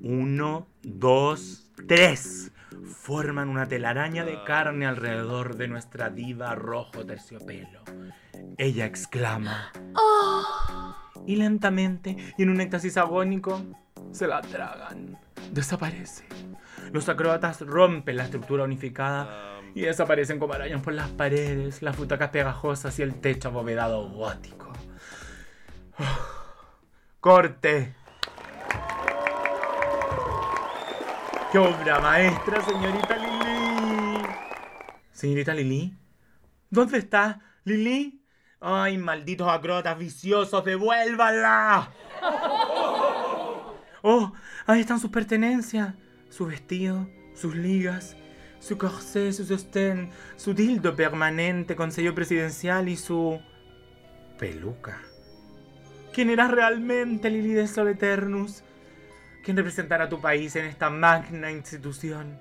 [0.04, 2.52] uno, dos, tres.
[2.86, 7.82] Forman una telaraña de carne alrededor de nuestra diva rojo terciopelo.
[8.58, 9.72] Ella exclama.
[11.26, 13.64] Y lentamente, y en un éxtasis agónico,
[14.12, 15.18] se la tragan.
[15.52, 16.26] Desaparece.
[16.92, 22.30] Los acróbatas rompen la estructura unificada y desaparecen como arañas por las paredes, las butacas
[22.30, 24.72] pegajosas y el techo abovedado gótico.
[27.20, 27.96] Corte.
[31.52, 34.24] ¡Qué obra maestra, señorita Lili!
[35.12, 35.98] Señorita Lili,
[36.70, 38.24] ¿dónde está Lili?
[38.62, 41.90] ¡Ay, malditos acróbatas viciosos, devuélvanla!
[44.02, 44.34] ¡Oh!
[44.66, 45.96] Ahí están sus pertenencias.
[46.30, 48.16] Su vestido, sus ligas,
[48.60, 53.42] su corsé, su sostén, su dildo permanente con sello presidencial y su...
[54.38, 55.00] peluca.
[56.14, 58.64] ¿Quién eras realmente, Lili de Sol Eternus?
[59.44, 62.38] ¿Quién representará a tu país en esta magna institución?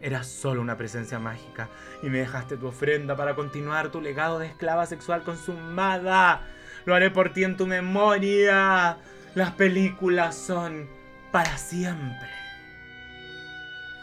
[0.00, 1.68] Eras solo una presencia mágica
[2.02, 6.42] y me dejaste tu ofrenda para continuar tu legado de esclava sexual consumada.
[6.84, 8.98] Lo haré por ti en tu memoria.
[9.36, 10.88] Las películas son
[11.30, 12.30] para siempre.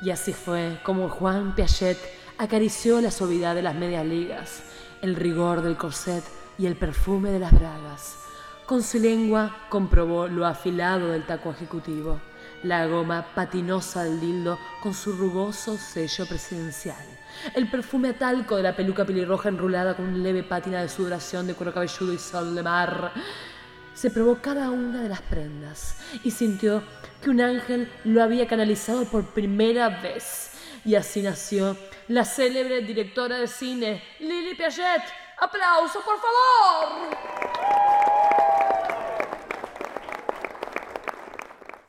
[0.03, 1.97] Y así fue como Juan Piaget
[2.37, 4.61] acarició la suavidad de las medias ligas,
[5.01, 6.23] el rigor del corset
[6.59, 8.15] y el perfume de las bragas.
[8.67, 12.21] Con su lengua comprobó lo afilado del taco ejecutivo,
[12.61, 17.07] la goma patinosa del dildo con su rugoso sello presidencial,
[17.55, 21.55] el perfume a talco de la peluca pelirroja enrulada con leve pátina de sudoración de
[21.55, 23.13] cuero cabelludo y sol de mar.
[23.93, 26.83] Se probó cada una de las prendas y sintió
[27.21, 30.51] que un ángel lo había canalizado por primera vez.
[30.83, 31.77] Y así nació
[32.07, 35.03] la célebre directora de cine, Lily Piaget.
[35.39, 37.17] ¡Aplauso, por favor!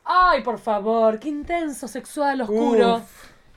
[0.03, 3.01] Ay, por favor, qué intenso, sexual, oscuro.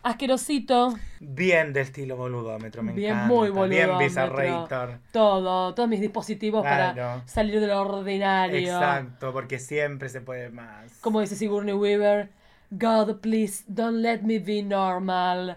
[0.02, 0.94] Asquerosito.
[1.20, 3.34] Bien de estilo boludómetro, me Bien, encanta.
[3.34, 3.68] muy boludo.
[3.68, 4.98] Bien Bizarrator.
[5.12, 8.58] Todo, todos mis dispositivos para salir de lo ordinario.
[8.58, 10.92] Exacto, porque siempre se puede más.
[11.00, 12.30] Como dice Sigourney Weaver,
[12.70, 15.56] God, please, don't let me be normal.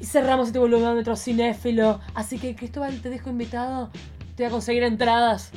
[0.00, 2.00] Y cerramos este volumómetro cinéfilo.
[2.14, 3.90] Así que, Cristóbal, te dejo invitado
[4.36, 5.52] Te voy a conseguir entradas,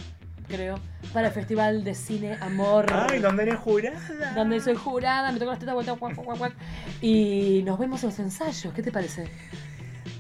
[0.48, 0.80] creo,
[1.14, 2.86] para el Festival de Cine Amor.
[2.92, 3.98] Ay, ¿dónde eres jurada?
[4.36, 6.54] donde soy jurada, me toco las tetas, guac, guac, guac, guac.
[7.02, 8.74] Y nos vemos en los ensayos.
[8.74, 9.28] ¿Qué te parece?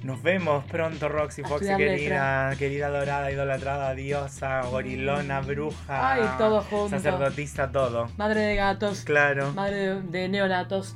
[0.04, 6.14] Nos vemos pronto, Roxy Foxy, querida, querida dorada, idolatrada, diosa, gorilona, bruja.
[6.14, 6.90] Ay, todo junto.
[6.90, 8.08] Sacerdotisa, todo.
[8.16, 9.52] Madre de gatos, Claro.
[9.54, 10.96] madre de, de neonatos.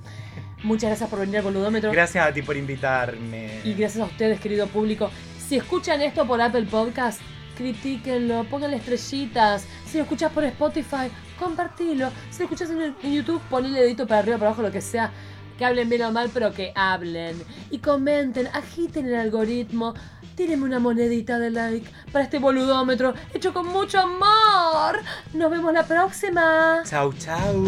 [0.63, 1.91] Muchas gracias por venir al boludómetro.
[1.91, 3.59] Gracias a ti por invitarme.
[3.63, 5.09] Y gracias a ustedes, querido público.
[5.39, 7.19] Si escuchan esto por Apple Podcast,
[7.61, 9.65] critíquenlo, pónganle estrellitas.
[9.85, 12.09] Si lo escuchas por Spotify, compartilo.
[12.31, 15.11] Si lo escuchas en, en YouTube, ponle dedito para arriba, para abajo, lo que sea.
[15.57, 17.41] Que hablen bien o mal, pero que hablen.
[17.69, 19.93] Y comenten, agiten el algoritmo.
[20.35, 25.01] Tírenme una monedita de like para este boludómetro hecho con mucho amor.
[25.33, 26.81] Nos vemos la próxima.
[26.85, 27.65] Chau, chau.